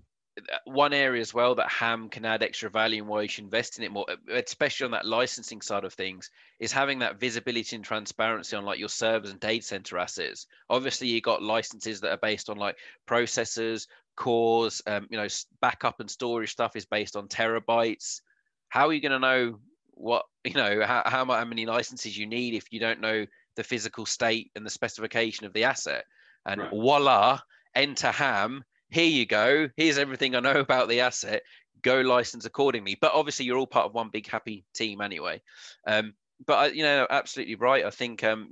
one 0.65 0.93
area 0.93 1.21
as 1.21 1.35
well 1.35 1.55
that 1.55 1.71
ham 1.71 2.09
can 2.09 2.25
add 2.25 2.43
extra 2.43 2.71
value 2.71 3.03
and 3.03 3.09
why 3.09 3.23
you 3.23 3.29
should 3.29 3.45
invest 3.45 3.79
in 3.79 3.85
it 3.85 3.91
more 3.91 4.07
especially 4.33 4.85
on 4.85 4.91
that 4.91 5.07
licensing 5.07 5.61
side 5.61 5.85
of 5.85 5.93
things 5.93 6.31
is 6.61 6.73
having 6.73 7.01
that 7.01 7.19
visibility 7.19 7.75
and 7.75 7.85
transparency 7.85 8.55
on 8.57 8.65
like 8.65 8.79
your 8.79 8.89
servers 8.89 9.31
and 9.31 9.41
data 9.41 9.65
center 9.65 9.99
assets. 9.99 10.47
Obviously 10.71 11.09
you 11.09 11.21
got 11.21 11.43
licenses 11.43 12.01
that 12.01 12.13
are 12.13 12.19
based 12.19 12.51
on 12.51 12.57
like 12.57 12.77
processors 13.09 13.87
cores 14.17 14.83
um, 14.87 15.07
you 15.11 15.17
know 15.17 15.29
backup 15.61 16.01
and 16.01 16.11
storage 16.11 16.51
stuff 16.51 16.75
is 16.75 16.87
based 16.87 17.17
on 17.17 17.29
terabytes 17.29 18.21
how 18.69 18.89
are 18.89 18.93
you 18.93 19.01
going 19.01 19.13
to 19.13 19.19
know 19.19 19.59
what 19.95 20.25
you 20.45 20.55
know 20.55 20.83
how, 20.85 21.03
how, 21.07 21.25
how 21.25 21.45
many 21.45 21.67
licenses 21.67 22.17
you 22.17 22.27
need 22.27 22.55
if 22.55 22.73
you 22.73 22.81
don't 22.81 23.01
know 23.01 23.27
the 23.57 23.65
physical 23.65 24.07
state 24.07 24.51
and 24.55 24.65
the 24.65 24.71
specification 24.71 25.47
of 25.47 25.53
the 25.53 25.65
asset 25.65 26.05
and 26.47 26.61
right. 26.61 26.71
voila 26.71 27.41
enter 27.75 28.11
ham 28.11 28.65
here 28.91 29.07
you 29.07 29.27
go. 29.27 29.69
Here's 29.77 29.99
everything 29.99 30.35
I 30.35 30.41
know 30.41 30.53
about 30.61 30.89
the 30.89 31.01
asset. 31.01 31.43
Go 31.83 32.01
license 32.01 32.45
accordingly. 32.45 32.97
But 33.01 33.13
obviously, 33.15 33.47
you're 33.47 33.59
all 33.59 33.67
part 33.67 33.87
of 33.87 33.95
one 33.95 34.11
big 34.11 34.29
happy 34.29 34.65
team 34.75 35.01
anyway. 35.01 35.41
Um, 35.87 36.15
but 36.47 36.75
you 36.75 36.83
know, 36.83 37.07
absolutely 37.09 37.57
right. 37.57 37.85
I 37.85 37.91
think 37.91 38.25
um, 38.25 38.51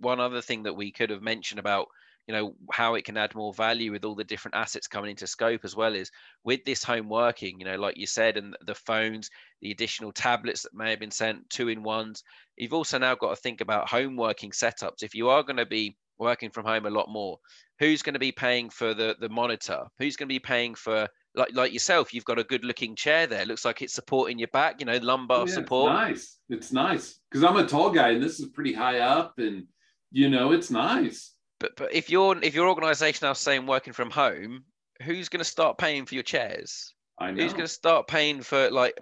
one 0.00 0.20
other 0.20 0.40
thing 0.40 0.64
that 0.64 0.76
we 0.76 0.90
could 0.92 1.10
have 1.10 1.22
mentioned 1.22 1.58
about 1.58 1.88
you 2.26 2.34
know 2.34 2.54
how 2.72 2.94
it 2.94 3.04
can 3.04 3.16
add 3.16 3.34
more 3.34 3.54
value 3.54 3.92
with 3.92 4.04
all 4.04 4.14
the 4.14 4.24
different 4.24 4.56
assets 4.56 4.88
coming 4.88 5.10
into 5.10 5.26
scope 5.26 5.60
as 5.64 5.76
well 5.76 5.94
is 5.94 6.10
with 6.44 6.64
this 6.64 6.82
home 6.82 7.08
working 7.08 7.58
you 7.58 7.64
know 7.64 7.76
like 7.76 7.96
you 7.96 8.06
said 8.06 8.36
and 8.36 8.56
the 8.66 8.74
phones 8.74 9.30
the 9.62 9.70
additional 9.70 10.12
tablets 10.12 10.62
that 10.62 10.74
may 10.74 10.90
have 10.90 11.00
been 11.00 11.10
sent 11.10 11.48
two 11.50 11.68
in 11.68 11.82
ones 11.82 12.22
you've 12.56 12.72
also 12.72 12.98
now 12.98 13.14
got 13.14 13.30
to 13.30 13.36
think 13.36 13.60
about 13.60 13.88
home 13.88 14.16
working 14.16 14.50
setups. 14.50 15.02
If 15.02 15.14
you 15.14 15.28
are 15.28 15.42
going 15.42 15.56
to 15.56 15.66
be 15.66 15.96
working 16.18 16.50
from 16.50 16.64
home 16.64 16.86
a 16.86 16.90
lot 16.90 17.08
more 17.10 17.38
who's 17.78 18.02
going 18.02 18.14
to 18.14 18.18
be 18.18 18.32
paying 18.32 18.70
for 18.70 18.94
the 18.94 19.16
the 19.20 19.28
monitor? 19.28 19.84
Who's 19.98 20.16
going 20.16 20.28
to 20.28 20.34
be 20.34 20.38
paying 20.38 20.74
for 20.74 21.08
like 21.34 21.54
like 21.54 21.72
yourself 21.72 22.14
you've 22.14 22.24
got 22.24 22.38
a 22.38 22.44
good 22.44 22.64
looking 22.64 22.96
chair 22.96 23.26
there. 23.26 23.42
It 23.42 23.48
looks 23.48 23.64
like 23.64 23.82
it's 23.82 23.94
supporting 23.94 24.38
your 24.38 24.48
back 24.48 24.80
you 24.80 24.86
know 24.86 24.96
lumbar 24.96 25.46
yeah, 25.46 25.54
support. 25.54 25.92
it's 25.92 25.98
nice. 25.98 26.38
It's 26.48 26.72
nice. 26.72 27.20
Because 27.30 27.44
i'm 27.44 27.56
a 27.56 27.66
tall 27.66 27.90
guy 27.90 28.10
and 28.10 28.22
this 28.22 28.40
is 28.40 28.48
pretty 28.48 28.72
high 28.72 29.00
up 29.00 29.34
and 29.38 29.66
you 30.10 30.30
know 30.30 30.52
it's 30.52 30.70
nice 30.70 31.35
but 31.58 31.76
but 31.76 31.92
if 31.92 32.10
your 32.10 32.36
if 32.42 32.54
your 32.54 32.68
organization 32.68 33.26
are 33.26 33.34
saying 33.34 33.66
working 33.66 33.92
from 33.92 34.10
home 34.10 34.64
who's 35.02 35.28
going 35.28 35.40
to 35.40 35.44
start 35.44 35.78
paying 35.78 36.06
for 36.06 36.14
your 36.14 36.22
chairs 36.22 36.94
I 37.18 37.30
know. 37.30 37.42
who's 37.42 37.52
going 37.52 37.64
to 37.64 37.68
start 37.68 38.08
paying 38.08 38.42
for 38.42 38.70
like 38.70 38.94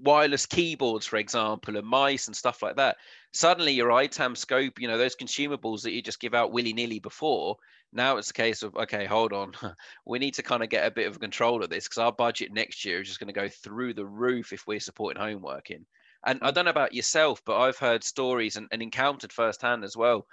wireless 0.00 0.46
keyboards, 0.46 1.06
for 1.06 1.16
example, 1.16 1.76
and 1.76 1.86
mice 1.86 2.26
and 2.26 2.36
stuff 2.36 2.62
like 2.62 2.76
that. 2.76 2.96
Suddenly, 3.32 3.72
your 3.72 3.90
ITAM 3.90 4.36
scope, 4.36 4.78
you 4.78 4.86
know, 4.86 4.98
those 4.98 5.16
consumables 5.16 5.82
that 5.82 5.92
you 5.92 6.02
just 6.02 6.20
give 6.20 6.34
out 6.34 6.52
willy 6.52 6.72
nilly 6.72 6.98
before, 6.98 7.56
now 7.92 8.16
it's 8.16 8.30
a 8.30 8.34
case 8.34 8.62
of, 8.62 8.76
okay, 8.76 9.06
hold 9.06 9.32
on. 9.32 9.52
we 10.06 10.18
need 10.18 10.34
to 10.34 10.42
kind 10.42 10.62
of 10.62 10.68
get 10.68 10.86
a 10.86 10.90
bit 10.90 11.06
of 11.06 11.20
control 11.20 11.62
of 11.62 11.70
this 11.70 11.84
because 11.84 11.98
our 11.98 12.12
budget 12.12 12.52
next 12.52 12.84
year 12.84 13.00
is 13.00 13.08
just 13.08 13.20
going 13.20 13.32
to 13.32 13.40
go 13.40 13.48
through 13.48 13.94
the 13.94 14.06
roof 14.06 14.52
if 14.52 14.66
we're 14.66 14.80
supporting 14.80 15.20
home 15.20 15.42
working. 15.42 15.86
And 16.26 16.38
I 16.42 16.50
mm. 16.50 16.54
don't 16.54 16.64
know 16.66 16.70
about 16.70 16.94
yourself, 16.94 17.42
but 17.44 17.58
I've 17.58 17.78
heard 17.78 18.04
stories 18.04 18.56
and, 18.56 18.68
and 18.70 18.82
encountered 18.82 19.32
firsthand 19.32 19.84
as 19.84 19.96
well 19.96 20.26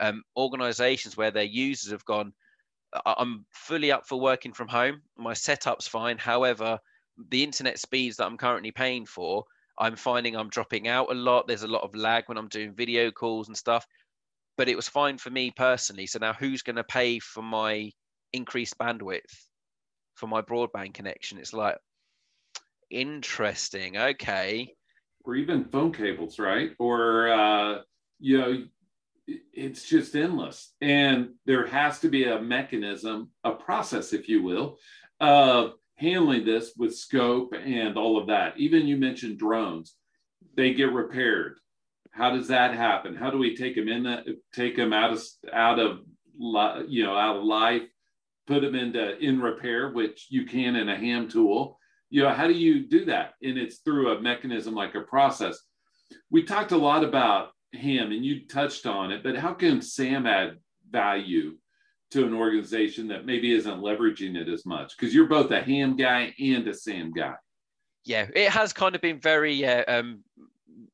um, 0.00 0.22
organizations 0.36 1.16
where 1.16 1.30
their 1.30 1.42
users 1.42 1.92
have 1.92 2.04
gone, 2.04 2.32
I'm 3.06 3.46
fully 3.50 3.90
up 3.90 4.06
for 4.06 4.20
working 4.20 4.52
from 4.52 4.68
home. 4.68 5.02
My 5.16 5.32
setup's 5.32 5.88
fine. 5.88 6.18
However, 6.18 6.78
the 7.30 7.42
internet 7.42 7.78
speeds 7.78 8.16
that 8.16 8.26
I'm 8.26 8.36
currently 8.36 8.70
paying 8.70 9.06
for, 9.06 9.44
I'm 9.78 9.96
finding 9.96 10.36
I'm 10.36 10.50
dropping 10.50 10.88
out 10.88 11.10
a 11.10 11.14
lot. 11.14 11.46
There's 11.46 11.62
a 11.62 11.68
lot 11.68 11.82
of 11.82 11.94
lag 11.94 12.24
when 12.26 12.36
I'm 12.36 12.48
doing 12.48 12.74
video 12.74 13.10
calls 13.10 13.48
and 13.48 13.56
stuff. 13.56 13.86
But 14.58 14.68
it 14.68 14.76
was 14.76 14.88
fine 14.88 15.16
for 15.16 15.30
me 15.30 15.50
personally. 15.50 16.06
So 16.06 16.18
now 16.18 16.34
who's 16.34 16.62
going 16.62 16.76
to 16.76 16.84
pay 16.84 17.18
for 17.18 17.42
my 17.42 17.90
increased 18.34 18.76
bandwidth 18.78 19.20
for 20.14 20.26
my 20.26 20.42
broadband 20.42 20.92
connection? 20.92 21.38
It's 21.38 21.54
like 21.54 21.78
interesting. 22.90 23.96
Okay. 23.96 24.74
Or 25.24 25.36
even 25.36 25.64
phone 25.64 25.92
cables, 25.92 26.38
right? 26.38 26.72
Or 26.78 27.28
uh, 27.28 27.78
you 28.20 28.38
know, 28.38 28.64
it's 29.26 29.88
just 29.88 30.16
endless. 30.16 30.72
And 30.80 31.30
there 31.46 31.66
has 31.66 32.00
to 32.00 32.08
be 32.08 32.24
a 32.24 32.40
mechanism, 32.40 33.30
a 33.44 33.52
process, 33.52 34.12
if 34.12 34.28
you 34.28 34.42
will, 34.42 34.78
of 35.20 35.74
handling 35.96 36.44
this 36.44 36.72
with 36.76 36.96
scope 36.96 37.54
and 37.54 37.96
all 37.96 38.18
of 38.18 38.26
that. 38.28 38.58
Even 38.58 38.86
you 38.86 38.96
mentioned 38.96 39.38
drones, 39.38 39.94
they 40.56 40.74
get 40.74 40.92
repaired. 40.92 41.58
How 42.10 42.30
does 42.30 42.48
that 42.48 42.74
happen? 42.74 43.14
How 43.14 43.30
do 43.30 43.38
we 43.38 43.56
take 43.56 43.74
them 43.74 43.88
in 43.88 44.02
that, 44.04 44.26
take 44.54 44.76
them 44.76 44.92
out 44.92 45.12
of 45.12 45.22
out 45.52 45.78
of 45.78 46.00
you 46.88 47.04
know 47.04 47.16
out 47.16 47.36
of 47.36 47.44
life, 47.44 47.82
put 48.46 48.60
them 48.60 48.74
into 48.74 49.18
in 49.18 49.40
repair, 49.40 49.90
which 49.90 50.26
you 50.28 50.44
can 50.44 50.76
in 50.76 50.88
a 50.88 50.96
ham 50.96 51.28
tool. 51.28 51.78
You 52.10 52.24
know, 52.24 52.30
how 52.30 52.46
do 52.46 52.52
you 52.52 52.86
do 52.86 53.06
that? 53.06 53.34
And 53.42 53.56
it's 53.56 53.78
through 53.78 54.12
a 54.12 54.20
mechanism 54.20 54.74
like 54.74 54.94
a 54.94 55.00
process. 55.00 55.58
We 56.30 56.42
talked 56.42 56.72
a 56.72 56.76
lot 56.76 57.04
about 57.04 57.52
ham 57.74 58.12
and 58.12 58.24
you 58.24 58.46
touched 58.46 58.86
on 58.86 59.12
it, 59.12 59.22
but 59.22 59.36
how 59.36 59.54
can 59.54 59.80
SAM 59.80 60.26
add 60.26 60.58
value 60.90 61.56
to 62.10 62.26
an 62.26 62.34
organization 62.34 63.08
that 63.08 63.24
maybe 63.24 63.54
isn't 63.54 63.80
leveraging 63.80 64.36
it 64.36 64.48
as 64.48 64.66
much? 64.66 64.96
Because 64.96 65.14
you're 65.14 65.26
both 65.26 65.50
a 65.50 65.62
ham 65.62 65.96
guy 65.96 66.34
and 66.38 66.66
a 66.68 66.74
SAM 66.74 67.12
guy. 67.12 67.34
Yeah, 68.04 68.26
it 68.34 68.50
has 68.50 68.72
kind 68.72 68.94
of 68.94 69.00
been 69.00 69.20
very 69.20 69.64
uh, 69.64 69.84
um, 69.86 70.24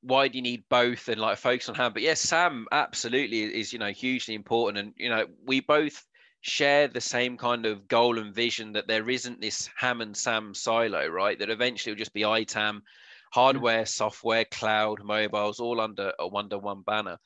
why 0.02 0.28
do 0.28 0.38
you 0.38 0.42
need 0.42 0.64
both 0.68 1.08
and 1.08 1.20
like 1.20 1.36
focus 1.36 1.68
on 1.68 1.74
ham 1.74 1.92
but 1.92 2.02
yes 2.02 2.20
sam 2.20 2.66
absolutely 2.72 3.42
is 3.42 3.72
you 3.72 3.78
know 3.78 3.90
hugely 3.90 4.34
important 4.34 4.78
and 4.78 4.94
you 4.96 5.08
know 5.08 5.26
we 5.44 5.60
both 5.60 6.04
share 6.40 6.88
the 6.88 7.00
same 7.00 7.36
kind 7.36 7.66
of 7.66 7.88
goal 7.88 8.18
and 8.18 8.34
vision 8.34 8.72
that 8.72 8.86
there 8.86 9.10
isn't 9.10 9.40
this 9.40 9.68
ham 9.76 10.00
and 10.00 10.16
sam 10.16 10.54
silo 10.54 11.06
right 11.06 11.38
that 11.38 11.50
eventually 11.50 11.92
will 11.92 11.98
just 11.98 12.14
be 12.14 12.22
itam 12.22 12.80
Mm. 13.28 13.34
hardware, 13.34 13.86
software, 13.86 14.44
cloud, 14.44 15.02
mobiles, 15.04 15.60
all 15.60 15.80
under 15.80 16.12
a 16.18 16.28
under 16.34 16.58
one 16.58 16.82
banner. 16.82 17.18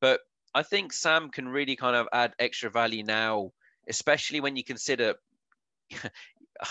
But 0.00 0.20
I 0.54 0.62
think 0.62 0.92
Sam 0.92 1.30
can 1.30 1.48
really 1.48 1.76
kind 1.76 1.96
of 1.96 2.08
add 2.12 2.34
extra 2.38 2.70
value 2.70 3.04
now, 3.04 3.52
especially 3.88 4.40
when 4.40 4.56
you 4.56 4.64
consider. 4.64 5.14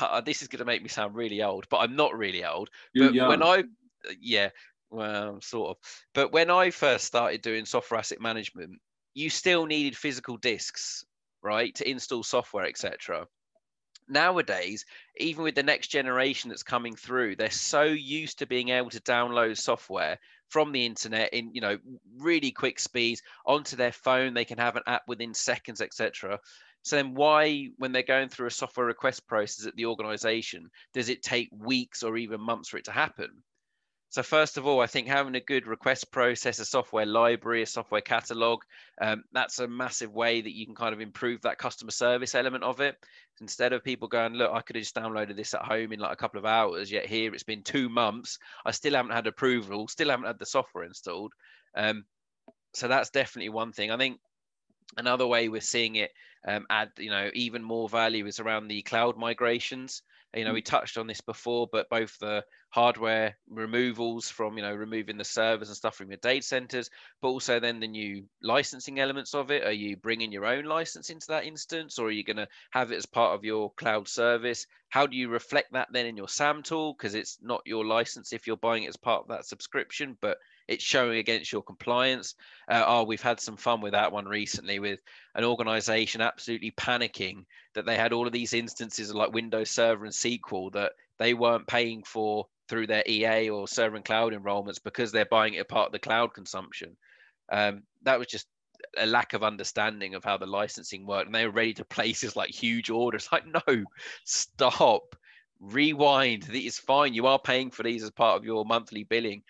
Uh, 0.02 0.22
this 0.22 0.44
is 0.44 0.48
going 0.48 0.60
to 0.60 0.66
make 0.66 0.84
me 0.84 0.88
sound 0.88 1.16
really 1.16 1.42
old, 1.42 1.68
but 1.68 1.78
I'm 1.78 1.96
not 1.96 2.16
really 2.16 2.46
old. 2.46 2.70
You're 2.94 3.08
but 3.08 3.16
young. 3.16 3.28
when 3.30 3.42
I, 3.42 3.62
uh, 3.62 4.14
yeah, 4.22 4.50
well, 4.92 5.42
sort 5.42 5.72
of. 5.72 5.78
But 6.14 6.32
when 6.32 6.52
I 6.52 6.70
first 6.70 7.06
started 7.06 7.42
doing 7.42 7.66
software 7.66 7.98
asset 7.98 8.22
management, 8.22 8.80
you 9.16 9.32
still 9.32 9.66
needed 9.66 9.98
physical 9.98 10.38
disks, 10.38 11.06
right, 11.42 11.74
to 11.74 11.90
install 11.90 12.22
software, 12.22 12.68
etc 12.68 13.26
nowadays, 14.10 14.86
even 15.18 15.44
with 15.44 15.56
the 15.56 15.64
next 15.64 15.88
generation 15.88 16.50
that's 16.50 16.64
coming 16.64 16.96
through, 16.96 17.36
they're 17.36 17.52
so 17.52 17.84
used 17.84 18.40
to 18.40 18.48
being 18.48 18.70
able 18.70 18.90
to 18.90 19.02
download 19.02 19.58
software 19.58 20.20
from 20.50 20.72
the 20.72 20.86
internet 20.86 21.34
in 21.34 21.54
you 21.54 21.62
know 21.62 21.78
really 22.18 22.52
quick 22.52 22.80
speeds 22.80 23.22
onto 23.46 23.76
their 23.76 23.92
phone. 23.92 24.34
They 24.34 24.46
can 24.46 24.58
have 24.58 24.76
an 24.76 24.84
app 24.88 25.04
within 25.08 25.34
seconds, 25.34 25.82
etc. 25.82 26.40
So 26.82 26.96
then, 26.96 27.14
why, 27.14 27.70
when 27.78 27.92
they're 27.92 28.04
going 28.04 28.30
through 28.30 28.48
a 28.48 28.52
software 28.52 28.86
request 28.86 29.28
process 29.28 29.68
at 29.68 29.76
the 29.76 29.86
organization, 29.86 30.70
does 30.94 31.10
it 31.10 31.22
take 31.22 31.50
weeks 31.52 32.04
or 32.04 32.18
even 32.18 32.42
months 32.42 32.70
for 32.70 32.78
it 32.78 32.86
to 32.86 32.92
happen? 32.92 33.44
So 34.12 34.24
first 34.24 34.58
of 34.58 34.66
all, 34.66 34.82
I 34.82 34.88
think 34.88 35.08
having 35.08 35.36
a 35.36 35.40
good 35.40 35.68
request 35.68 36.12
process, 36.12 36.58
a 36.58 36.66
software 36.66 37.06
library, 37.06 37.62
a 37.62 37.68
software 37.68 38.02
catalog, 38.02 38.64
um, 39.00 39.24
that's 39.34 39.60
a 39.60 39.68
massive 39.68 40.12
way 40.12 40.42
that 40.42 40.56
you 40.56 40.66
can 40.66 40.74
kind 40.74 40.96
of 40.96 41.00
improve 41.00 41.42
that 41.42 41.60
customer 41.60 41.92
service 41.92 42.34
element 42.34 42.64
of 42.64 42.82
it. 42.82 42.96
Instead 43.40 43.72
of 43.72 43.84
people 43.84 44.08
going, 44.08 44.34
look, 44.34 44.52
I 44.52 44.62
could 44.62 44.76
have 44.76 44.84
just 44.84 44.96
downloaded 44.96 45.36
this 45.36 45.54
at 45.54 45.62
home 45.62 45.94
in 45.94 46.00
like 46.00 46.12
a 46.12 46.16
couple 46.16 46.40
of 46.40 46.46
hours, 46.46 46.92
yet 46.92 47.06
here 47.06 47.32
it's 47.34 47.44
been 47.44 47.62
two 47.62 47.88
months. 47.88 48.40
I 48.66 48.72
still 48.72 48.96
haven't 48.96 49.12
had 49.12 49.28
approval, 49.28 49.88
still 49.88 50.10
haven't 50.10 50.26
had 50.26 50.40
the 50.40 50.46
software 50.46 50.86
installed. 50.86 51.34
Um, 51.78 52.04
so 52.74 52.88
that's 52.88 53.12
definitely 53.12 53.50
one 53.50 53.74
thing. 53.74 53.92
I 53.92 53.98
think 53.98 54.20
another 54.98 55.28
way 55.28 55.50
we're 55.50 55.62
seeing 55.62 55.98
it 55.98 56.10
um, 56.48 56.66
add, 56.72 56.90
you 56.98 57.12
know, 57.12 57.30
even 57.36 57.64
more 57.64 57.88
value 57.88 58.26
is 58.26 58.40
around 58.40 58.70
the 58.70 58.82
cloud 58.82 59.18
migrations 59.18 60.02
you 60.36 60.44
know 60.44 60.52
hmm. 60.52 60.56
we 60.56 60.62
touched 60.62 60.98
on 60.98 61.08
this 61.08 61.22
before 61.22 61.68
but 61.72 61.90
both 61.90 62.18
the 62.20 62.44
hardware 62.70 63.36
removals 63.50 64.30
from 64.30 64.58
you 64.58 64.64
know 64.64 64.74
removing 64.74 65.18
the 65.18 65.24
servers 65.24 65.70
and 65.70 65.78
stuff 65.78 65.96
from 65.96 66.10
your 66.12 66.20
data 66.22 66.46
centers 66.46 66.90
but 67.22 67.30
also 67.30 67.60
then 67.60 67.80
the 67.80 67.88
new 67.88 68.24
licensing 68.42 69.00
elements 69.00 69.34
of 69.34 69.52
it. 69.52 69.64
Are 69.64 69.72
you 69.72 69.98
bringing 69.98 70.32
your 70.32 70.46
own 70.46 70.66
license 70.66 71.10
into 71.10 71.28
that 71.30 71.46
instance 71.46 72.00
or 72.00 72.08
are 72.08 72.12
you 72.12 72.24
going 72.24 72.38
to 72.38 72.48
have 72.72 72.92
it 72.92 72.98
as 72.98 73.06
part 73.06 73.36
of 73.36 73.44
your 73.44 73.72
cloud 73.74 74.08
service? 74.08 74.66
How 74.90 75.08
do 75.08 75.18
you 75.18 75.30
reflect 75.30 75.74
that 75.74 75.90
then 75.92 76.06
in 76.06 76.18
your 76.18 76.30
sam 76.30 76.64
tool? 76.64 76.94
Because 76.94 77.16
it's 77.16 77.38
not 77.42 77.62
your 77.66 77.86
license 77.86 78.34
if 78.34 78.48
you're 78.48 78.58
buying 78.58 78.84
it 78.84 78.90
as 78.90 78.98
part 78.98 79.24
of 79.24 79.28
that 79.30 79.46
subscription 79.46 80.18
but 80.22 80.38
it's 80.70 80.84
showing 80.84 81.18
against 81.18 81.52
your 81.52 81.64
compliance. 81.64 82.36
Uh, 82.70 82.84
oh, 82.86 83.04
we've 83.04 83.22
had 83.22 83.40
some 83.40 83.58
fun 83.58 83.82
with 83.82 83.94
that 83.94 84.12
one 84.12 84.26
recently 84.26 84.78
with 84.78 85.00
an 85.34 85.44
organization 85.44 86.22
absolutely 86.22 86.72
panicking 86.72 87.44
that 87.74 87.88
they 87.88 87.98
had 87.98 88.14
all 88.14 88.28
of 88.28 88.34
these 88.34 88.54
instances 88.54 89.10
of 89.10 89.16
like 89.16 89.34
Windows 89.34 89.72
Server 89.72 90.06
and 90.06 90.14
SQL 90.14 90.72
that 90.74 90.92
they 91.18 91.34
weren't 91.34 91.66
paying 91.66 92.04
for 92.04 92.46
through 92.68 92.86
their 92.86 93.04
EA 93.08 93.50
or 93.50 93.68
server 93.68 93.96
and 93.96 94.06
cloud 94.06 94.32
enrollments 94.32 94.82
because 94.82 95.12
they're 95.12 95.26
buying 95.26 95.56
it 95.56 95.68
part 95.68 95.88
of 95.88 95.92
the 95.92 95.98
cloud 95.98 96.36
consumption. 96.36 96.96
Um, 97.52 97.82
that 98.04 98.20
was 98.20 98.28
just 98.28 98.46
a 98.96 99.08
lack 99.08 99.34
of 99.34 99.44
understanding 99.44 100.14
of 100.14 100.24
how 100.24 100.38
the 100.38 100.46
licensing 100.46 101.08
worked, 101.08 101.26
and 101.26 101.34
they 101.34 101.48
were 101.48 101.52
ready 101.52 101.74
to 101.74 101.86
place 101.86 102.22
this 102.22 102.36
like 102.36 102.52
huge 102.52 102.92
orders. 102.92 103.28
Like, 103.32 103.46
no, 103.48 103.84
stop, 104.24 105.16
rewind. 105.60 106.48
It's 106.52 106.78
fine. 106.78 107.16
You 107.16 107.26
are 107.26 107.40
paying 107.40 107.72
for 107.72 107.82
these 107.82 108.04
as 108.04 108.12
part 108.12 108.38
of 108.38 108.46
your 108.46 108.66
monthly 108.66 109.04
billing. 109.04 109.42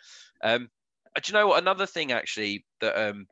Um, 0.41 0.69
uh, 1.15 1.19
do 1.23 1.31
you 1.31 1.39
know 1.39 1.47
what? 1.47 1.61
Another 1.61 1.85
thing 1.85 2.11
actually 2.11 2.65
that 2.81 3.09
um, 3.09 3.27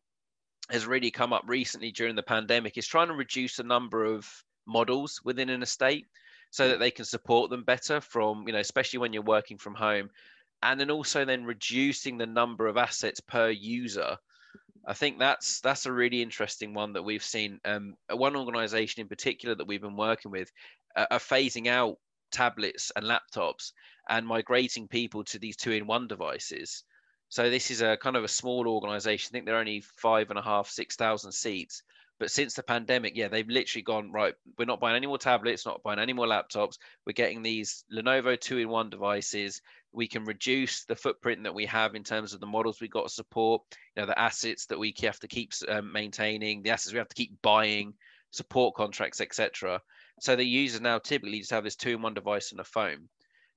has 0.70 0.86
really 0.86 1.12
come 1.12 1.34
up 1.34 1.44
recently 1.48 1.92
during 1.92 2.16
the 2.16 2.24
pandemic 2.24 2.78
is 2.78 2.88
trying 2.88 3.08
to 3.08 3.14
reduce 3.14 3.58
the 3.58 3.64
number 3.64 4.04
of 4.04 4.28
models 4.66 5.22
within 5.24 5.50
an 5.50 5.62
estate 5.62 6.06
so 6.52 6.68
that 6.70 6.80
they 6.80 6.92
can 6.92 7.06
support 7.06 7.50
them 7.50 7.64
better 7.64 8.02
from 8.02 8.44
you 8.48 8.54
know 8.54 8.60
especially 8.60 9.00
when 9.00 9.14
you're 9.14 9.24
working 9.24 9.58
from 9.58 9.76
home 9.76 10.10
and 10.64 10.80
then 10.80 10.92
also 10.92 11.24
then 11.24 11.46
reducing 11.46 12.18
the 12.18 12.26
number 12.26 12.68
of 12.68 12.78
assets 12.78 13.20
per 13.20 13.50
user 13.50 14.18
i 14.86 14.94
think 14.94 15.20
that's 15.20 15.62
that's 15.62 15.86
a 15.86 15.92
really 15.92 16.22
interesting 16.22 16.74
one 16.74 16.94
that 16.94 17.04
we've 17.04 17.24
seen 17.24 17.60
um, 17.66 17.96
one 18.12 18.36
organization 18.36 19.02
in 19.02 19.08
particular 19.08 19.56
that 19.56 19.68
we've 19.68 19.82
been 19.82 19.98
working 19.98 20.32
with 20.32 20.52
uh, 20.96 21.06
are 21.12 21.20
phasing 21.20 21.68
out 21.68 21.98
tablets 22.32 22.92
and 22.96 23.06
laptops 23.06 23.72
and 24.10 24.28
migrating 24.28 24.88
people 24.88 25.24
to 25.24 25.40
these 25.40 25.56
two-in-one 25.56 26.08
devices 26.08 26.84
so 27.30 27.50
this 27.50 27.72
is 27.72 27.82
a 27.82 27.98
kind 27.98 28.16
of 28.16 28.24
a 28.24 28.30
small 28.30 28.68
organization. 28.68 29.30
I 29.30 29.32
think 29.32 29.46
they're 29.46 29.58
only 29.58 29.82
five 29.82 30.30
and 30.30 30.40
a 30.40 30.42
half, 30.42 30.70
six 30.70 30.96
thousand 30.96 31.32
seats. 31.32 31.84
But 32.20 32.32
since 32.32 32.56
the 32.56 32.64
pandemic, 32.64 33.16
yeah, 33.16 33.28
they've 33.28 33.48
literally 33.48 33.84
gone 33.84 34.12
right. 34.12 34.34
We're 34.58 34.66
not 34.66 34.80
buying 34.80 34.96
any 34.96 35.06
more 35.06 35.20
tablets, 35.20 35.68
not 35.68 35.84
buying 35.84 36.00
any 36.00 36.14
more 36.14 36.26
laptops. 36.26 36.78
We're 37.06 37.14
getting 37.14 37.44
these 37.44 37.86
Lenovo 37.94 38.40
two-in-one 38.40 38.90
devices. 38.90 39.62
We 39.92 40.08
can 40.08 40.26
reduce 40.26 40.86
the 40.86 40.96
footprint 40.96 41.44
that 41.44 41.54
we 41.54 41.66
have 41.68 41.94
in 41.94 42.04
terms 42.04 42.34
of 42.34 42.40
the 42.40 42.48
models 42.48 42.82
we 42.82 42.88
got 42.88 43.04
to 43.04 43.14
support. 43.14 43.62
You 43.96 44.02
know, 44.02 44.08
the 44.08 44.20
assets 44.20 44.66
that 44.68 44.80
we 44.80 44.96
have 45.02 45.20
to 45.20 45.28
keep 45.28 45.52
um, 45.70 45.92
maintaining, 45.92 46.64
the 46.64 46.72
assets 46.72 46.94
we 46.94 46.98
have 46.98 47.10
to 47.10 47.16
keep 47.16 47.40
buying, 47.44 47.94
support 48.32 48.74
contracts, 48.74 49.22
etc. 49.22 49.80
So 50.20 50.36
the 50.36 50.44
users 50.44 50.82
now 50.82 50.98
typically 50.98 51.40
just 51.40 51.52
have 51.52 51.64
this 51.64 51.76
two-in-one 51.76 52.16
device 52.16 52.52
and 52.52 52.60
a 52.60 52.64
phone. 52.64 53.10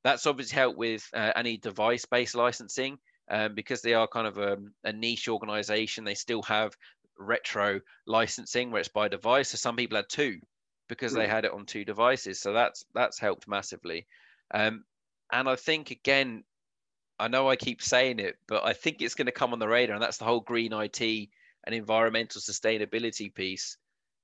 That's 0.04 0.26
obviously 0.26 0.56
helped 0.56 0.78
with 0.78 1.08
uh, 1.14 1.32
any 1.34 1.56
device-based 1.56 2.34
licensing 2.34 2.98
um, 3.30 3.54
because 3.54 3.80
they 3.80 3.94
are 3.94 4.08
kind 4.08 4.26
of 4.26 4.38
a, 4.38 4.58
a 4.84 4.92
niche 4.92 5.28
organization. 5.28 6.04
They 6.04 6.14
still 6.14 6.42
have 6.42 6.76
retro 7.18 7.80
licensing 8.06 8.70
where 8.70 8.80
it's 8.80 8.88
by 8.88 9.08
device. 9.08 9.50
So 9.50 9.56
some 9.56 9.76
people 9.76 9.96
had 9.96 10.08
two 10.08 10.40
because 10.88 11.12
they 11.14 11.28
had 11.28 11.44
it 11.44 11.52
on 11.52 11.64
two 11.64 11.84
devices. 11.84 12.40
So 12.40 12.52
that's 12.52 12.84
that's 12.94 13.18
helped 13.18 13.46
massively. 13.46 14.06
Um, 14.52 14.84
and 15.32 15.48
I 15.48 15.54
think 15.54 15.92
again, 15.92 16.42
I 17.18 17.28
know 17.28 17.48
I 17.48 17.56
keep 17.56 17.82
saying 17.82 18.18
it, 18.18 18.36
but 18.48 18.64
I 18.64 18.72
think 18.72 19.00
it's 19.00 19.14
going 19.14 19.26
to 19.26 19.32
come 19.32 19.52
on 19.52 19.60
the 19.60 19.68
radar, 19.68 19.94
and 19.94 20.02
that's 20.02 20.18
the 20.18 20.24
whole 20.24 20.40
green 20.40 20.72
IT 20.72 21.00
and 21.00 21.74
environmental 21.74 22.40
sustainability 22.40 23.32
piece. 23.32 23.76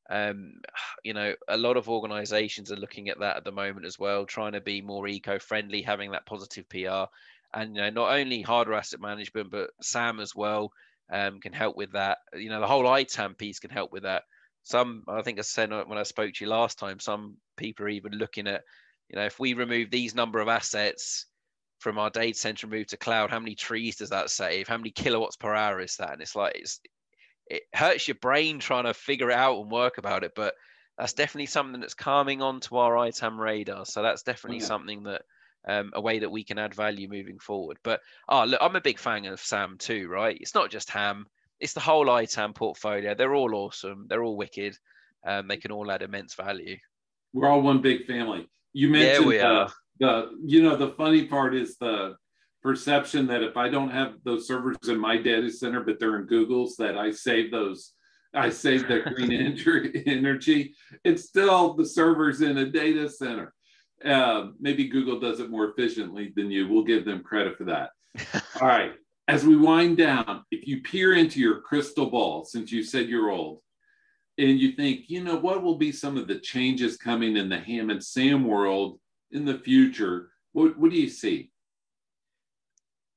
Um, 0.08 0.60
you 1.04 1.14
know, 1.14 1.34
a 1.48 1.56
lot 1.56 1.76
of 1.76 1.88
organizations 1.88 2.72
are 2.72 2.76
looking 2.76 3.08
at 3.08 3.20
that 3.20 3.36
at 3.36 3.44
the 3.44 3.52
moment 3.52 3.86
as 3.86 3.98
well, 3.98 4.24
trying 4.24 4.52
to 4.52 4.60
be 4.60 4.80
more 4.80 5.06
eco-friendly, 5.06 5.82
having 5.82 6.12
that 6.12 6.26
positive 6.26 6.68
PR 6.68 7.06
and 7.54 7.76
you 7.76 7.82
know 7.82 7.90
not 7.90 8.12
only 8.12 8.42
hardware 8.42 8.78
asset 8.78 9.00
management 9.00 9.50
but 9.50 9.70
sam 9.80 10.20
as 10.20 10.35
well 10.35 10.70
um, 11.12 11.40
can 11.40 11.52
help 11.52 11.76
with 11.76 11.92
that 11.92 12.18
you 12.35 12.48
know 12.48 12.61
the 12.61 12.66
whole 12.66 12.85
itam 12.85 13.37
piece 13.37 13.59
can 13.59 13.70
help 13.70 13.92
with 13.92 14.02
that 14.02 14.22
some 14.66 15.04
I 15.06 15.22
think 15.22 15.38
I 15.38 15.42
said 15.42 15.70
when 15.70 15.96
I 15.96 16.02
spoke 16.02 16.35
to 16.35 16.44
you 16.44 16.50
last 16.50 16.76
time, 16.76 16.98
some 16.98 17.37
people 17.56 17.87
are 17.87 17.90
even 17.90 18.14
looking 18.14 18.48
at, 18.48 18.62
you 19.09 19.16
know, 19.16 19.24
if 19.24 19.38
we 19.38 19.54
remove 19.54 19.92
these 19.92 20.12
number 20.12 20.40
of 20.40 20.48
assets 20.48 21.26
from 21.78 21.98
our 22.00 22.11
data 22.11 22.37
center 22.37 22.66
and 22.66 22.72
move 22.72 22.88
to 22.88 22.96
cloud, 22.96 23.30
how 23.30 23.38
many 23.38 23.54
trees 23.54 23.94
does 23.94 24.11
that 24.11 24.28
save? 24.28 24.66
How 24.66 24.76
many 24.76 24.90
kilowatts 24.90 25.37
per 25.37 25.54
hour 25.54 25.80
is 25.80 25.96
that? 25.98 26.14
And 26.14 26.20
it's 26.20 26.35
like 26.35 26.56
it's 26.56 26.80
it 27.46 27.62
hurts 27.72 28.09
your 28.09 28.16
brain 28.16 28.59
trying 28.59 28.87
to 28.87 28.94
figure 28.94 29.30
it 29.30 29.37
out 29.37 29.61
and 29.61 29.70
work 29.70 29.98
about 29.98 30.24
it, 30.24 30.32
but 30.35 30.54
that's 30.98 31.12
definitely 31.12 31.46
something 31.46 31.80
that's 31.80 31.94
coming 31.94 32.42
onto 32.42 32.74
our 32.74 32.96
ITAM 33.06 33.40
radar. 33.40 33.87
So 33.87 34.02
that's 34.02 34.24
definitely 34.24 34.59
yeah. 34.59 34.66
something 34.66 35.04
that 35.04 35.22
um, 35.66 35.90
a 35.94 36.00
way 36.00 36.18
that 36.18 36.31
we 36.31 36.44
can 36.44 36.59
add 36.59 36.74
value 36.74 37.09
moving 37.09 37.38
forward. 37.38 37.79
But 37.83 38.00
oh, 38.29 38.44
look, 38.44 38.61
I'm 38.62 38.76
a 38.76 38.81
big 38.81 38.98
fan 38.98 39.26
of 39.26 39.40
Sam 39.40 39.76
too, 39.79 40.09
right? 40.09 40.37
It's 40.40 40.55
not 40.55 40.70
just 40.70 40.90
Ham; 40.90 41.26
it's 41.61 41.72
the 41.72 41.81
whole 41.81 42.07
ITAM 42.07 42.55
portfolio. 42.55 43.14
They're 43.14 43.35
all 43.35 43.55
awesome. 43.55 44.07
They're 44.09 44.22
all 44.22 44.37
wicked. 44.37 44.76
Um, 45.26 45.48
they 45.48 45.57
can 45.57 45.72
all 45.72 45.90
add 45.90 46.02
immense 46.02 46.35
value. 46.35 46.76
We're 47.33 47.48
all 47.48 47.62
one 47.62 47.81
big 47.81 48.07
family. 48.07 48.48
You 48.72 48.88
mentioned 48.88 49.24
yeah, 49.24 49.29
we 49.29 49.40
are. 49.40 49.72
the 49.98 50.31
you 50.44 50.62
know 50.62 50.76
the 50.76 50.90
funny 50.90 51.26
part 51.26 51.55
is 51.55 51.76
the 51.79 52.16
perception 52.62 53.26
that 53.29 53.42
if 53.42 53.57
I 53.57 53.68
don't 53.68 53.90
have 53.90 54.14
those 54.24 54.46
servers 54.46 54.76
in 54.88 54.98
my 54.98 55.16
data 55.16 55.50
center, 55.50 55.81
but 55.81 55.98
they're 55.98 56.18
in 56.18 56.26
Google's, 56.26 56.76
that 56.76 56.96
I 56.96 57.11
save 57.11 57.50
those 57.50 57.92
I 58.35 58.50
save 58.50 58.87
that 58.88 59.14
green 59.14 59.33
energy. 60.07 60.74
It's 61.05 61.24
still 61.24 61.74
the 61.74 61.87
servers 61.87 62.42
in 62.42 62.59
a 62.59 62.66
data 62.66 63.09
center. 63.09 63.55
Uh, 64.04 64.48
maybe 64.61 64.88
Google 64.88 65.18
does 65.18 65.40
it 65.40 65.50
more 65.50 65.70
efficiently 65.70 66.32
than 66.37 66.50
you. 66.50 66.68
We'll 66.68 66.85
give 66.85 67.04
them 67.04 67.22
credit 67.22 67.56
for 67.56 67.64
that. 67.64 67.90
All 68.61 68.68
right. 68.68 68.92
As 69.28 69.44
we 69.44 69.56
wind 69.56 69.96
down, 69.96 70.44
if 70.50 70.68
you 70.68 70.82
peer 70.82 71.14
into 71.14 71.40
your 71.40 71.61
crystal 71.61 72.09
ball, 72.11 72.44
since 72.44 72.70
you 72.70 72.82
said 72.82 73.09
you're 73.09 73.30
old, 73.30 73.61
and 74.38 74.61
you 74.61 74.72
think, 74.72 75.09
you 75.09 75.24
know, 75.24 75.37
what 75.37 75.62
will 75.62 75.76
be 75.76 75.90
some 75.90 76.16
of 76.16 76.28
the 76.28 76.38
changes 76.38 76.96
coming 76.96 77.37
in 77.37 77.48
the 77.48 77.59
Ham 77.59 77.90
and 77.90 78.02
Sam 78.02 78.46
world 78.46 79.00
in 79.32 79.44
the 79.44 79.59
future? 79.59 80.30
What, 80.52 80.78
what 80.78 80.90
do 80.90 80.96
you 80.96 81.09
see? 81.09 81.50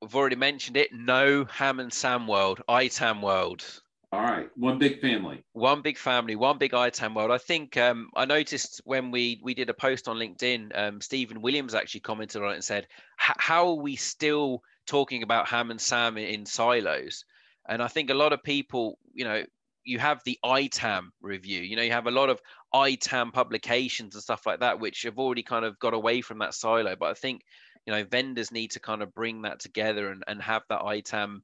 I've 0.02 0.15
already 0.15 0.38
mentioned 0.38 0.78
it. 0.78 0.94
No 0.94 1.46
Ham 1.46 1.80
and 1.80 1.92
Sam 1.92 2.26
world, 2.26 2.62
ITAM 2.70 3.22
world. 3.22 3.82
All 4.12 4.24
right, 4.24 4.50
one 4.56 4.80
big 4.80 5.02
family. 5.02 5.43
One 5.54 5.84
big 5.84 5.95
family, 5.98 6.36
one 6.36 6.58
big 6.58 6.74
ITAM 6.74 7.13
world. 7.13 7.30
I 7.30 7.38
think 7.38 7.78
um, 7.78 8.10
I 8.15 8.26
noticed 8.26 8.82
when 8.84 9.12
we 9.12 9.39
we 9.43 9.54
did 9.54 9.69
a 9.69 9.74
post 9.74 10.08
on 10.08 10.17
LinkedIn, 10.17 10.76
um, 10.76 11.00
Stephen 11.00 11.41
Williams 11.41 11.76
actually 11.76 12.00
commented 12.00 12.41
on 12.41 12.52
it 12.52 12.56
and 12.56 12.63
said, 12.63 12.88
"How 13.17 13.67
are 13.67 13.82
we 13.82 13.95
still 13.95 14.63
talking 14.88 15.22
about 15.22 15.48
Ham 15.50 15.69
and 15.69 15.80
Sam 15.80 16.17
in 16.17 16.48
silos?" 16.48 17.24
And 17.67 17.84
I 17.84 17.88
think 17.88 18.10
a 18.10 18.15
lot 18.15 18.34
of 18.34 18.41
people, 18.41 18.98
you 19.13 19.26
know, 19.26 19.43
you 19.84 20.00
have 20.00 20.24
the 20.24 20.39
ITAM 20.43 21.12
review. 21.22 21.62
You 21.62 21.76
know, 21.76 21.84
you 21.84 21.91
have 21.91 22.08
a 22.08 22.12
lot 22.12 22.30
of 22.30 22.41
ITAM 22.74 23.32
publications 23.32 24.15
and 24.15 24.24
stuff 24.24 24.48
like 24.48 24.62
that, 24.62 24.80
which 24.80 25.04
have 25.04 25.19
already 25.19 25.43
kind 25.43 25.65
of 25.65 25.78
got 25.78 25.93
away 25.93 26.22
from 26.22 26.39
that 26.39 26.56
silo. 26.56 26.95
But 26.95 27.12
I 27.12 27.13
think, 27.13 27.43
you 27.86 27.93
know, 27.93 28.04
vendors 28.04 28.52
need 28.52 28.72
to 28.72 28.80
kind 28.80 29.04
of 29.04 29.13
bring 29.13 29.43
that 29.43 29.60
together 29.60 30.10
and, 30.10 30.24
and 30.28 30.41
have 30.41 30.63
that 30.69 30.82
ITAM 30.82 31.43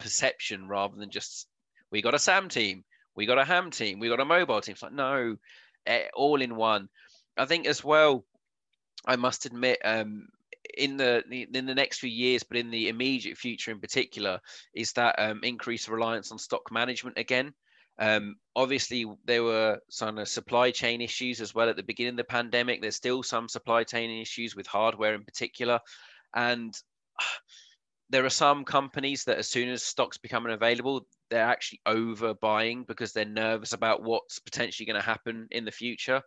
perception 0.00 0.66
rather 0.66 0.96
than 0.96 1.10
just 1.10 1.46
we 1.92 2.02
got 2.02 2.14
a 2.14 2.18
SAM 2.18 2.48
team, 2.48 2.82
we 3.14 3.26
got 3.26 3.38
a 3.38 3.44
ham 3.44 3.70
team, 3.70 4.00
we 4.00 4.08
got 4.08 4.20
a 4.20 4.24
mobile 4.24 4.60
team. 4.60 4.72
It's 4.72 4.82
like, 4.82 4.92
no, 4.92 5.36
eh, 5.86 6.06
all 6.14 6.40
in 6.40 6.56
one. 6.56 6.88
I 7.36 7.44
think 7.44 7.66
as 7.66 7.84
well, 7.84 8.24
I 9.06 9.16
must 9.16 9.46
admit, 9.46 9.78
um, 9.84 10.26
in 10.76 10.96
the 10.96 11.22
in 11.30 11.66
the 11.66 11.74
next 11.74 11.98
few 11.98 12.10
years, 12.10 12.42
but 12.42 12.56
in 12.56 12.70
the 12.70 12.88
immediate 12.88 13.36
future 13.36 13.70
in 13.70 13.80
particular, 13.80 14.40
is 14.74 14.92
that 14.92 15.18
um, 15.18 15.40
increased 15.42 15.88
reliance 15.88 16.32
on 16.32 16.38
stock 16.38 16.70
management 16.72 17.18
again. 17.18 17.52
Um, 17.98 18.36
obviously, 18.56 19.04
there 19.24 19.42
were 19.42 19.78
some 19.90 20.18
uh, 20.18 20.24
supply 20.24 20.70
chain 20.70 21.00
issues 21.00 21.40
as 21.40 21.54
well 21.54 21.68
at 21.68 21.76
the 21.76 21.82
beginning 21.82 22.14
of 22.14 22.16
the 22.16 22.24
pandemic. 22.24 22.80
There's 22.80 22.96
still 22.96 23.22
some 23.22 23.48
supply 23.48 23.84
chain 23.84 24.10
issues 24.20 24.56
with 24.56 24.66
hardware 24.66 25.14
in 25.14 25.24
particular, 25.24 25.78
and 26.34 26.74
there 28.10 28.24
are 28.24 28.30
some 28.30 28.64
companies 28.64 29.24
that 29.24 29.38
as 29.38 29.48
soon 29.48 29.68
as 29.68 29.82
stocks 29.82 30.16
becoming 30.16 30.52
available, 30.52 31.06
they're 31.32 31.42
actually 31.42 31.80
overbuying 31.88 32.86
because 32.86 33.12
they're 33.12 33.24
nervous 33.24 33.72
about 33.72 34.02
what's 34.02 34.38
potentially 34.38 34.84
going 34.84 35.00
to 35.00 35.06
happen 35.06 35.48
in 35.50 35.64
the 35.64 35.70
future. 35.70 36.20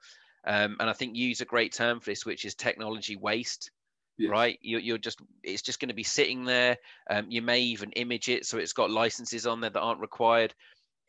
Um, 0.48 0.78
and 0.80 0.90
I 0.90 0.94
think 0.94 1.16
you 1.16 1.28
use 1.28 1.42
a 1.42 1.46
great 1.46 1.74
term 1.74 2.00
for 2.00 2.10
this, 2.10 2.26
which 2.26 2.44
is 2.44 2.56
technology 2.56 3.16
waste. 3.16 3.70
Yes. 4.18 4.32
Right, 4.32 4.58
you're, 4.62 4.80
you're 4.80 4.98
just 4.98 5.20
it's 5.44 5.62
just 5.62 5.80
going 5.80 5.90
to 5.90 5.96
be 5.96 6.04
sitting 6.04 6.46
there. 6.46 6.78
Um, 7.10 7.26
you 7.30 7.42
may 7.42 7.60
even 7.60 7.92
image 7.92 8.30
it 8.30 8.46
so 8.46 8.58
it's 8.58 8.74
got 8.74 8.90
licenses 8.90 9.46
on 9.46 9.62
there 9.62 9.70
that 9.70 9.80
aren't 9.80 10.00
required. 10.00 10.56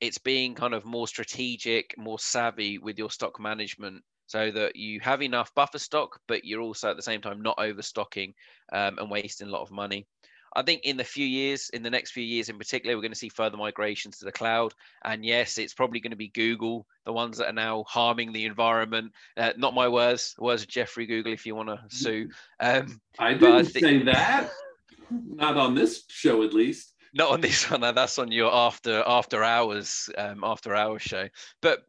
It's 0.00 0.18
being 0.18 0.54
kind 0.54 0.74
of 0.74 0.84
more 0.84 1.08
strategic, 1.08 1.94
more 1.96 2.18
savvy 2.18 2.78
with 2.78 2.98
your 2.98 3.10
stock 3.10 3.40
management 3.40 4.02
so 4.26 4.50
that 4.50 4.76
you 4.76 5.00
have 5.00 5.22
enough 5.22 5.54
buffer 5.54 5.78
stock, 5.78 6.20
but 6.28 6.44
you're 6.44 6.60
also 6.60 6.90
at 6.90 6.96
the 6.96 7.02
same 7.02 7.22
time 7.22 7.40
not 7.40 7.58
overstocking 7.58 8.34
um, 8.72 8.98
and 8.98 9.10
wasting 9.10 9.46
a 9.46 9.50
lot 9.50 9.62
of 9.62 9.70
money. 9.70 10.06
I 10.56 10.62
think 10.62 10.84
in 10.84 10.96
the 10.96 11.04
few 11.04 11.26
years, 11.26 11.68
in 11.68 11.82
the 11.82 11.90
next 11.90 12.12
few 12.12 12.24
years 12.24 12.48
in 12.48 12.56
particular, 12.56 12.96
we're 12.96 13.02
going 13.02 13.12
to 13.12 13.18
see 13.18 13.28
further 13.28 13.58
migrations 13.58 14.18
to 14.18 14.24
the 14.24 14.32
cloud. 14.32 14.72
And 15.04 15.22
yes, 15.22 15.58
it's 15.58 15.74
probably 15.74 16.00
going 16.00 16.12
to 16.12 16.16
be 16.16 16.28
Google, 16.28 16.86
the 17.04 17.12
ones 17.12 17.36
that 17.36 17.48
are 17.48 17.52
now 17.52 17.84
harming 17.86 18.32
the 18.32 18.46
environment. 18.46 19.12
Uh, 19.36 19.52
not 19.58 19.74
my 19.74 19.86
words, 19.86 20.34
words 20.38 20.62
of 20.62 20.68
Jeffrey 20.68 21.04
Google, 21.04 21.34
if 21.34 21.44
you 21.44 21.54
want 21.54 21.68
to 21.68 21.80
sue. 21.94 22.30
Um, 22.58 23.00
I 23.18 23.34
didn't 23.34 23.54
I 23.54 23.62
th- 23.62 23.72
say 23.84 24.02
that. 24.04 24.50
not 25.10 25.58
on 25.58 25.74
this 25.74 26.04
show, 26.08 26.42
at 26.42 26.54
least. 26.54 26.94
Not 27.12 27.32
on 27.32 27.42
this 27.42 27.70
one. 27.70 27.82
that's 27.82 28.18
on 28.18 28.32
your 28.32 28.52
after 28.52 29.02
after 29.06 29.44
hours 29.44 30.08
um, 30.16 30.42
after 30.42 30.74
hours 30.74 31.02
show. 31.02 31.28
But 31.60 31.80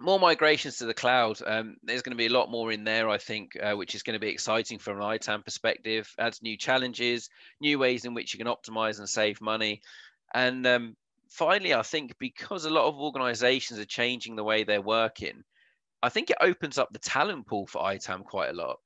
more 0.00 0.18
migrations 0.18 0.78
to 0.78 0.86
the 0.86 0.94
cloud. 0.94 1.38
Um, 1.46 1.76
there's 1.82 2.02
going 2.02 2.16
to 2.16 2.16
be 2.16 2.26
a 2.26 2.32
lot 2.32 2.50
more 2.50 2.72
in 2.72 2.84
there, 2.84 3.08
I 3.08 3.18
think, 3.18 3.56
uh, 3.62 3.74
which 3.74 3.94
is 3.94 4.02
going 4.02 4.14
to 4.14 4.20
be 4.20 4.28
exciting 4.30 4.78
from 4.78 5.00
an 5.00 5.02
ITAM 5.02 5.42
perspective. 5.44 6.12
Adds 6.18 6.42
new 6.42 6.56
challenges, 6.56 7.28
new 7.60 7.78
ways 7.78 8.04
in 8.04 8.14
which 8.14 8.32
you 8.32 8.38
can 8.42 8.52
optimize 8.52 8.98
and 8.98 9.08
save 9.08 9.40
money. 9.40 9.82
And 10.32 10.66
um, 10.66 10.96
finally, 11.28 11.74
I 11.74 11.82
think 11.82 12.18
because 12.18 12.64
a 12.64 12.70
lot 12.70 12.88
of 12.88 12.98
organizations 12.98 13.78
are 13.78 13.84
changing 13.84 14.36
the 14.36 14.44
way 14.44 14.64
they're 14.64 14.80
working, 14.80 15.44
I 16.02 16.08
think 16.08 16.30
it 16.30 16.38
opens 16.40 16.78
up 16.78 16.92
the 16.92 16.98
talent 16.98 17.46
pool 17.46 17.66
for 17.66 17.82
ITAM 17.92 18.24
quite 18.24 18.50
a 18.50 18.54
lot 18.54 18.78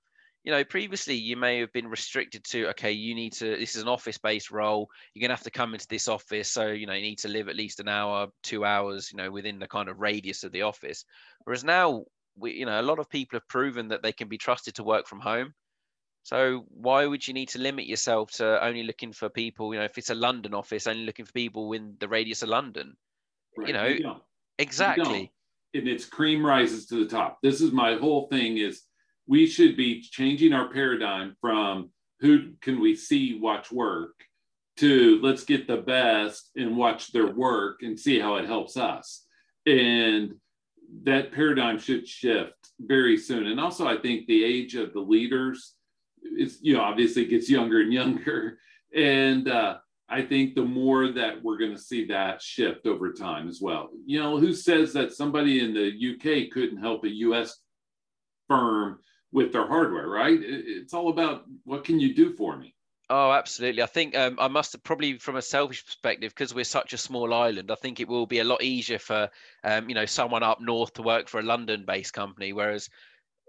you 0.45 0.53
know, 0.53 0.63
previously 0.63 1.15
you 1.15 1.39
may 1.39 1.59
have 1.61 1.73
been 1.73 1.89
restricted 1.89 2.45
to, 2.45 2.69
okay, 2.69 2.93
you 2.93 3.15
need 3.15 3.33
to, 3.33 3.57
this 3.57 3.75
is 3.75 3.83
an 3.83 3.89
office 3.89 4.19
based 4.19 4.51
role. 4.51 4.91
You're 5.15 5.23
going 5.23 5.31
to 5.31 5.37
have 5.37 5.45
to 5.45 5.51
come 5.51 5.73
into 5.73 5.89
this 5.89 6.07
office. 6.07 6.51
So, 6.51 6.69
you 6.69 6.87
know, 6.87 6.93
you 6.93 7.01
need 7.01 7.19
to 7.21 7.29
live 7.29 7.49
at 7.49 7.57
least 7.57 7.81
an 7.81 7.89
hour, 7.89 8.29
two 8.43 8.65
hours, 8.65 9.11
you 9.11 9.17
know, 9.17 9.31
within 9.31 9.59
the 9.59 9.67
kind 9.67 9.89
of 9.89 10.01
radius 10.01 10.45
of 10.45 10.53
the 10.53 10.63
office. 10.63 11.07
Whereas 11.45 11.65
now, 11.65 12.05
we, 12.37 12.53
you 12.53 12.67
know, 12.67 12.79
a 12.79 12.83
lot 12.83 12.99
of 12.99 13.09
people 13.09 13.39
have 13.39 13.49
proven 13.49 13.89
that 13.89 14.03
they 14.03 14.13
can 14.13 14.29
be 14.29 14.37
trusted 14.37 14.75
to 14.75 14.85
work 14.85 15.07
from 15.07 15.21
home. 15.21 15.55
So 16.25 16.67
why 16.69 17.07
would 17.07 17.27
you 17.27 17.33
need 17.33 17.49
to 17.51 17.59
limit 17.59 17.87
yourself 17.87 18.31
to 18.33 18.63
only 18.63 18.83
looking 18.83 19.13
for 19.13 19.31
people, 19.31 19.73
you 19.73 19.81
know, 19.81 19.87
if 19.87 19.97
it's 19.97 20.11
a 20.11 20.15
London 20.15 20.53
office, 20.53 20.87
only 20.87 21.05
looking 21.05 21.25
for 21.25 21.33
people 21.33 21.73
in 21.73 21.97
the 22.01 22.09
radius 22.09 22.43
of 22.43 22.51
London? 22.51 22.97
Right. 23.57 23.69
You 23.69 23.73
know, 23.75 23.87
you 23.87 24.15
exactly. 24.59 25.33
And 25.73 25.89
it's 25.89 26.05
cream 26.05 26.45
rises 26.45 26.87
to 26.87 26.97
the 26.97 27.11
top. 27.11 27.39
This 27.43 27.61
is 27.61 27.73
my 27.73 27.97
whole 27.97 28.29
thing 28.29 28.59
is 28.59 28.83
we 29.27 29.47
should 29.47 29.77
be 29.77 30.01
changing 30.01 30.53
our 30.53 30.69
paradigm 30.69 31.37
from 31.41 31.91
who 32.21 32.53
can 32.61 32.81
we 32.81 32.95
see 32.95 33.39
watch 33.41 33.73
work 33.73 34.13
to 34.77 35.21
let's 35.23 35.45
get 35.45 35.67
the 35.67 35.77
best 35.77 36.51
and 36.57 36.77
watch 36.77 37.13
their 37.13 37.29
work 37.29 37.83
and 37.83 37.99
see 37.99 38.19
how 38.19 38.37
it 38.37 38.47
helps 38.47 38.77
us. 38.77 39.25
And 39.67 40.35
that 41.05 41.33
paradigm 41.33 41.79
should 41.79 42.07
shift 42.07 42.71
very 42.81 43.17
soon. 43.17 43.47
And 43.47 43.61
also 43.61 43.87
i 43.87 43.97
think 43.97 44.27
the 44.27 44.45
age 44.45 44.75
of 44.75 44.93
the 44.93 45.01
leaders 45.01 45.75
is 46.39 46.59
you 46.63 46.75
know 46.75 46.81
obviously 46.81 47.25
gets 47.25 47.51
younger 47.51 47.81
and 47.81 47.93
younger. 47.93 48.59
And 48.97 49.49
uh, 49.49 49.79
i 50.09 50.23
think 50.23 50.55
the 50.55 50.63
more 50.63 51.11
that 51.11 51.43
we're 51.43 51.59
going 51.59 51.75
to 51.75 51.81
see 51.81 52.05
that 52.07 52.41
shift 52.41 52.87
over 52.87 53.13
time 53.13 53.49
as 53.49 53.61
well. 53.61 53.91
You 54.07 54.23
know 54.23 54.39
who 54.39 54.53
says 54.53 54.93
that 54.93 55.13
somebody 55.13 55.59
in 55.59 55.75
the 55.75 55.89
uk 56.13 56.53
couldn't 56.53 56.79
help 56.79 57.05
a 57.05 57.09
us 57.09 57.59
firm 58.47 59.01
with 59.35 59.53
their 59.53 59.67
hardware, 59.67 60.09
right? 60.09 60.39
It's 60.41 60.95
all 60.95 61.11
about 61.11 61.45
what 61.65 61.85
can 61.85 61.99
you 61.99 62.15
do 62.15 62.33
for 62.35 62.57
me. 62.57 62.73
Oh, 63.11 63.33
absolutely. 63.33 63.83
I 63.83 63.87
think 63.87 64.17
um, 64.17 64.39
I 64.41 64.47
must 64.47 64.81
probably, 64.85 65.19
from 65.19 65.35
a 65.35 65.43
selfish 65.43 65.85
perspective, 65.85 66.33
because 66.33 66.55
we're 66.55 66.65
such 66.65 66.93
a 66.93 66.99
small 66.99 67.35
island, 67.35 67.71
I 67.73 67.75
think 67.75 67.99
it 67.99 68.09
will 68.09 68.27
be 68.27 68.39
a 68.39 68.45
lot 68.45 68.63
easier 68.63 69.01
for, 69.01 69.29
um, 69.65 69.89
you 69.89 69.95
know, 69.97 70.07
someone 70.07 70.45
up 70.45 70.61
north 70.61 70.95
to 70.95 71.03
work 71.03 71.29
for 71.29 71.41
a 71.41 71.43
London-based 71.43 72.13
company. 72.13 72.53
Whereas, 72.53 72.89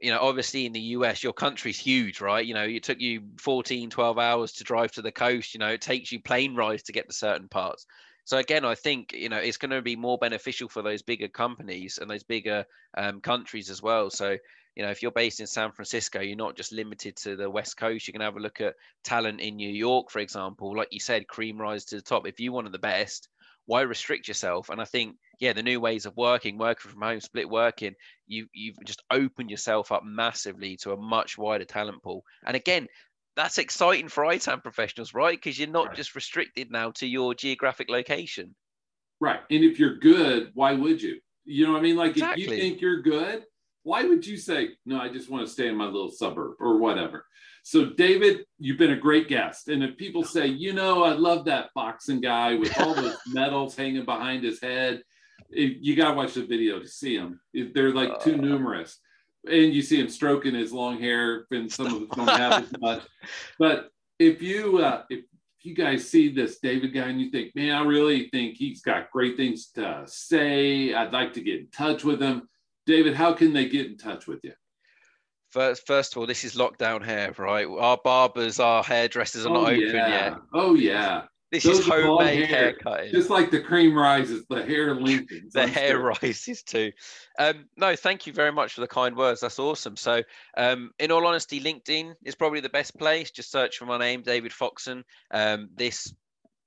you 0.01 0.09
know, 0.09 0.19
obviously 0.19 0.65
in 0.65 0.73
the 0.73 0.81
US, 0.97 1.23
your 1.23 1.33
country's 1.33 1.77
huge, 1.77 2.19
right? 2.19 2.45
You 2.45 2.55
know, 2.55 2.65
it 2.65 2.81
took 2.81 2.99
you 2.99 3.21
14, 3.39 3.91
12 3.91 4.17
hours 4.17 4.53
to 4.53 4.63
drive 4.63 4.91
to 4.93 5.03
the 5.03 5.11
coast. 5.11 5.53
You 5.53 5.59
know, 5.59 5.69
it 5.69 5.81
takes 5.81 6.11
you 6.11 6.19
plane 6.19 6.55
rides 6.55 6.83
to 6.83 6.93
get 6.93 7.07
to 7.07 7.15
certain 7.15 7.47
parts. 7.47 7.85
So 8.25 8.39
again, 8.39 8.65
I 8.65 8.73
think 8.73 9.13
you 9.13 9.29
know 9.29 9.37
it's 9.37 9.57
going 9.57 9.69
to 9.69 9.83
be 9.83 9.95
more 9.95 10.17
beneficial 10.17 10.67
for 10.67 10.81
those 10.81 11.03
bigger 11.03 11.27
companies 11.27 11.99
and 12.01 12.09
those 12.09 12.23
bigger 12.23 12.65
um, 12.97 13.21
countries 13.21 13.69
as 13.69 13.83
well. 13.83 14.09
So 14.09 14.37
you 14.75 14.83
know, 14.83 14.91
if 14.91 15.01
you're 15.01 15.11
based 15.11 15.39
in 15.39 15.47
San 15.47 15.71
Francisco, 15.71 16.19
you're 16.19 16.35
not 16.35 16.57
just 16.57 16.71
limited 16.71 17.15
to 17.17 17.35
the 17.35 17.49
West 17.49 17.77
Coast. 17.77 18.07
You 18.07 18.13
can 18.13 18.21
have 18.21 18.35
a 18.35 18.41
look 18.41 18.59
at 18.59 18.75
talent 19.03 19.39
in 19.39 19.55
New 19.55 19.69
York, 19.69 20.11
for 20.11 20.19
example. 20.19 20.75
Like 20.75 20.89
you 20.91 20.99
said, 20.99 21.27
cream 21.27 21.57
rise 21.59 21.85
to 21.85 21.95
the 21.95 22.01
top. 22.01 22.27
If 22.27 22.39
you 22.39 22.51
wanted 22.51 22.73
the 22.73 22.79
best, 22.79 23.29
why 23.67 23.81
restrict 23.81 24.27
yourself? 24.27 24.69
And 24.69 24.81
I 24.81 24.85
think 24.85 25.15
yeah, 25.39 25.53
the 25.53 25.63
new 25.63 25.79
ways 25.79 26.05
of 26.05 26.15
working, 26.15 26.57
working 26.57 26.91
from 26.91 27.01
home, 27.01 27.19
split 27.19 27.49
working, 27.49 27.95
you 28.27 28.47
you've 28.53 28.77
just 28.85 29.03
opened 29.11 29.49
yourself 29.49 29.91
up 29.91 30.03
massively 30.05 30.77
to 30.77 30.91
a 30.91 30.97
much 30.97 31.37
wider 31.37 31.65
talent 31.65 32.03
pool. 32.03 32.23
And 32.45 32.55
again, 32.55 32.87
that's 33.35 33.57
exciting 33.57 34.07
for 34.07 34.25
ITAM 34.25 34.61
professionals, 34.61 35.13
right? 35.13 35.37
Because 35.37 35.59
you're 35.59 35.67
not 35.67 35.87
right. 35.87 35.95
just 35.95 36.15
restricted 36.15 36.71
now 36.71 36.91
to 36.91 37.07
your 37.07 37.33
geographic 37.33 37.89
location. 37.89 38.55
Right. 39.19 39.39
And 39.49 39.63
if 39.63 39.79
you're 39.79 39.97
good, 39.97 40.51
why 40.53 40.73
would 40.73 41.01
you? 41.01 41.19
You 41.45 41.65
know 41.65 41.73
what 41.73 41.79
I 41.79 41.81
mean? 41.81 41.95
Like 41.95 42.11
exactly. 42.11 42.43
if 42.43 42.49
you 42.49 42.57
think 42.57 42.81
you're 42.81 43.01
good, 43.01 43.43
why 43.85 44.03
would 44.03 44.25
you 44.25 44.35
say, 44.35 44.69
no, 44.87 44.99
I 44.99 45.09
just 45.09 45.29
want 45.29 45.45
to 45.45 45.51
stay 45.51 45.67
in 45.67 45.75
my 45.75 45.85
little 45.85 46.09
suburb 46.09 46.55
or 46.59 46.79
whatever? 46.79 47.23
So, 47.61 47.91
David, 47.91 48.43
you've 48.57 48.79
been 48.79 48.93
a 48.93 48.97
great 48.97 49.27
guest. 49.27 49.69
And 49.69 49.83
if 49.83 49.95
people 49.95 50.23
say, 50.23 50.47
you 50.47 50.73
know, 50.73 51.03
I 51.03 51.13
love 51.13 51.45
that 51.45 51.69
boxing 51.75 52.19
guy 52.19 52.55
with 52.55 52.77
all 52.79 52.95
those 52.95 53.15
medals 53.27 53.75
hanging 53.75 54.03
behind 54.03 54.43
his 54.43 54.59
head, 54.59 55.03
you 55.49 55.95
got 55.95 56.09
to 56.09 56.15
watch 56.15 56.33
the 56.33 56.43
video 56.43 56.79
to 56.79 56.87
see 56.87 57.15
him. 57.15 57.39
They're 57.53 57.93
like 57.93 58.19
too 58.21 58.33
uh. 58.33 58.37
numerous. 58.37 58.99
And 59.47 59.71
you 59.71 59.83
see 59.83 59.99
him 59.99 60.09
stroking 60.09 60.55
his 60.55 60.73
long 60.73 60.99
hair, 60.99 61.45
and 61.51 61.71
some 61.71 61.85
of 61.85 61.93
them 61.93 62.07
don't 62.15 62.39
have 62.39 62.63
as 62.63 62.73
much. 62.81 63.03
But 63.59 63.89
if 64.17 64.41
you, 64.41 64.79
uh, 64.79 65.03
if 65.11 65.25
you 65.61 65.75
guys 65.75 66.09
see 66.09 66.29
this 66.29 66.57
David 66.57 66.91
guy 66.91 67.09
and 67.09 67.21
you 67.21 67.29
think, 67.29 67.55
man, 67.55 67.75
I 67.75 67.83
really 67.83 68.29
think 68.29 68.55
he's 68.55 68.81
got 68.81 69.11
great 69.11 69.37
things 69.37 69.67
to 69.75 70.01
say, 70.07 70.95
I'd 70.95 71.13
like 71.13 71.33
to 71.33 71.41
get 71.41 71.59
in 71.59 71.67
touch 71.67 72.03
with 72.03 72.19
him. 72.19 72.49
David, 72.85 73.15
how 73.15 73.33
can 73.33 73.53
they 73.53 73.67
get 73.67 73.87
in 73.87 73.97
touch 73.97 74.27
with 74.27 74.43
you? 74.43 74.53
First, 75.49 75.87
first 75.87 76.13
of 76.13 76.17
all, 76.17 76.27
this 76.27 76.43
is 76.43 76.55
lockdown 76.55 77.03
hair, 77.03 77.33
right? 77.37 77.65
Our 77.65 77.97
barbers, 78.03 78.59
our 78.59 78.83
hairdressers 78.83 79.45
are 79.45 79.49
oh, 79.49 79.53
not 79.53 79.73
open 79.73 79.95
yeah. 79.95 80.07
yet. 80.07 80.33
Oh 80.53 80.75
yeah. 80.75 81.23
This 81.51 81.63
Those 81.63 81.79
is 81.79 81.87
homemade 81.87 82.47
hair, 82.47 82.57
haircutting. 82.57 83.11
Just 83.13 83.29
like 83.29 83.51
the 83.51 83.61
cream 83.61 83.95
rises, 83.95 84.45
the 84.49 84.65
hair 84.65 84.93
lengthens. 84.93 85.53
the 85.53 85.65
hair 85.67 85.91
sure. 85.91 86.13
rises 86.21 86.63
too. 86.63 86.91
Um, 87.39 87.65
no, 87.77 87.95
thank 87.95 88.27
you 88.27 88.33
very 88.33 88.51
much 88.51 88.73
for 88.73 88.81
the 88.81 88.87
kind 88.87 89.15
words. 89.15 89.39
That's 89.39 89.59
awesome. 89.59 89.95
So, 89.95 90.23
um, 90.57 90.91
in 90.99 91.11
all 91.11 91.25
honesty, 91.25 91.61
LinkedIn 91.61 92.15
is 92.25 92.35
probably 92.35 92.59
the 92.59 92.69
best 92.69 92.97
place. 92.97 93.31
Just 93.31 93.51
search 93.51 93.77
for 93.77 93.85
my 93.85 93.97
name, 93.97 94.23
David 94.23 94.51
Foxon. 94.51 95.05
Um, 95.31 95.69
this 95.73 96.13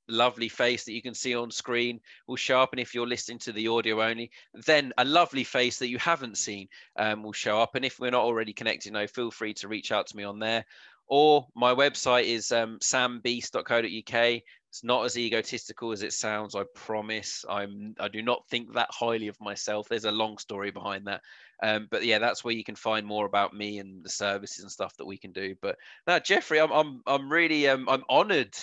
lovely 0.08 0.48
face 0.48 0.84
that 0.84 0.92
you 0.92 1.02
can 1.02 1.14
see 1.14 1.34
on 1.34 1.50
screen 1.50 2.00
will 2.26 2.36
show 2.36 2.60
up 2.60 2.72
and 2.72 2.80
if 2.80 2.94
you're 2.94 3.06
listening 3.06 3.38
to 3.38 3.52
the 3.52 3.68
audio 3.68 4.02
only 4.02 4.30
then 4.54 4.92
a 4.98 5.04
lovely 5.04 5.44
face 5.44 5.78
that 5.78 5.88
you 5.88 5.98
haven't 5.98 6.38
seen 6.38 6.68
um, 6.96 7.22
will 7.22 7.32
show 7.32 7.60
up. 7.60 7.74
And 7.74 7.84
if 7.84 7.98
we're 7.98 8.10
not 8.10 8.24
already 8.24 8.52
connected 8.52 8.92
no, 8.92 9.06
feel 9.06 9.30
free 9.30 9.54
to 9.54 9.68
reach 9.68 9.92
out 9.92 10.06
to 10.08 10.16
me 10.16 10.24
on 10.24 10.38
there. 10.38 10.64
Or 11.06 11.46
my 11.54 11.74
website 11.74 12.24
is 12.24 12.52
um, 12.52 12.78
sambeast.co.uk 12.80 14.42
it's 14.70 14.84
not 14.84 15.06
as 15.06 15.16
egotistical 15.16 15.92
as 15.92 16.02
it 16.02 16.12
sounds 16.12 16.54
i 16.54 16.62
promise. 16.74 17.44
I'm 17.48 17.94
i 17.98 18.08
do 18.08 18.22
not 18.22 18.46
think 18.48 18.74
that 18.74 18.90
highly 18.90 19.28
of 19.28 19.40
myself. 19.40 19.88
There's 19.88 20.04
a 20.04 20.12
long 20.12 20.36
story 20.38 20.70
behind 20.70 21.06
that. 21.06 21.22
Um, 21.62 21.88
but 21.90 22.04
yeah 22.04 22.18
that's 22.18 22.44
where 22.44 22.54
you 22.54 22.64
can 22.64 22.76
find 22.76 23.06
more 23.06 23.24
about 23.24 23.54
me 23.54 23.78
and 23.78 24.04
the 24.04 24.10
services 24.10 24.62
and 24.62 24.70
stuff 24.70 24.96
that 24.98 25.06
we 25.06 25.16
can 25.16 25.32
do. 25.32 25.54
But 25.62 25.76
now 26.06 26.18
jeffrey 26.18 26.60
i'm 26.60 26.70
i'm, 26.70 27.00
I'm 27.06 27.32
really 27.32 27.68
um, 27.68 27.88
i'm 27.88 28.04
honored 28.08 28.54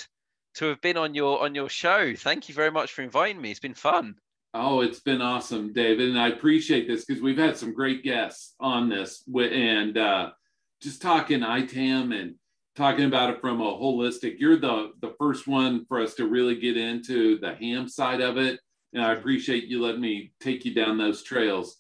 to 0.56 0.66
have 0.66 0.82
been 0.82 0.98
on 0.98 1.14
your 1.14 1.42
on 1.44 1.54
your 1.54 1.70
show 1.70 2.14
thank 2.16 2.50
you 2.50 2.56
very 2.56 2.72
much 2.72 2.92
for 2.92 3.02
inviting 3.02 3.42
me 3.42 3.52
it's 3.52 3.60
been 3.60 3.74
fun 3.74 4.16
Oh, 4.58 4.80
it's 4.80 5.02
been 5.02 5.22
awesome, 5.22 5.74
David, 5.74 6.08
and 6.08 6.18
I 6.18 6.30
appreciate 6.30 6.88
this 6.88 7.04
because 7.04 7.22
we've 7.22 7.38
had 7.38 7.58
some 7.58 7.74
great 7.74 8.06
guests 8.06 8.56
on 8.62 8.88
this, 8.88 9.22
and 9.36 9.98
uh, 9.98 10.30
just 10.82 11.02
talking 11.02 11.44
ITAM 11.44 12.14
and 12.14 12.36
talking 12.74 13.04
about 13.04 13.32
it 13.32 13.42
from 13.42 13.60
a 13.60 13.66
holistic. 13.66 14.36
You're 14.40 14.56
the 14.56 14.92
the 15.02 15.14
first 15.20 15.46
one 15.46 15.84
for 15.88 16.00
us 16.00 16.14
to 16.16 16.28
really 16.28 16.56
get 16.56 16.78
into 16.78 17.38
the 17.40 17.54
HAM 17.54 17.90
side 17.90 18.22
of 18.22 18.38
it, 18.38 18.62
and 18.94 19.04
I 19.04 19.12
appreciate 19.12 19.66
you 19.66 19.82
letting 19.82 20.00
me 20.00 20.32
take 20.40 20.64
you 20.64 20.74
down 20.74 20.98
those 20.98 21.22
trails. 21.22 21.76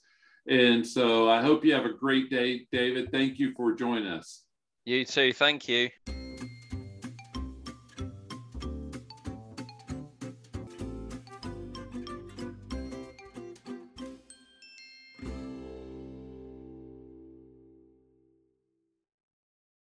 And 0.50 0.86
so 0.86 1.30
I 1.30 1.42
hope 1.42 1.64
you 1.64 1.74
have 1.74 1.86
a 1.86 1.94
great 1.94 2.30
day, 2.30 2.68
David. 2.74 3.10
Thank 3.10 3.40
you 3.40 3.54
for 3.56 3.74
joining 3.74 4.08
us. 4.08 4.44
You 4.84 5.06
too. 5.06 5.32
Thank 5.32 5.70
you. 5.70 5.90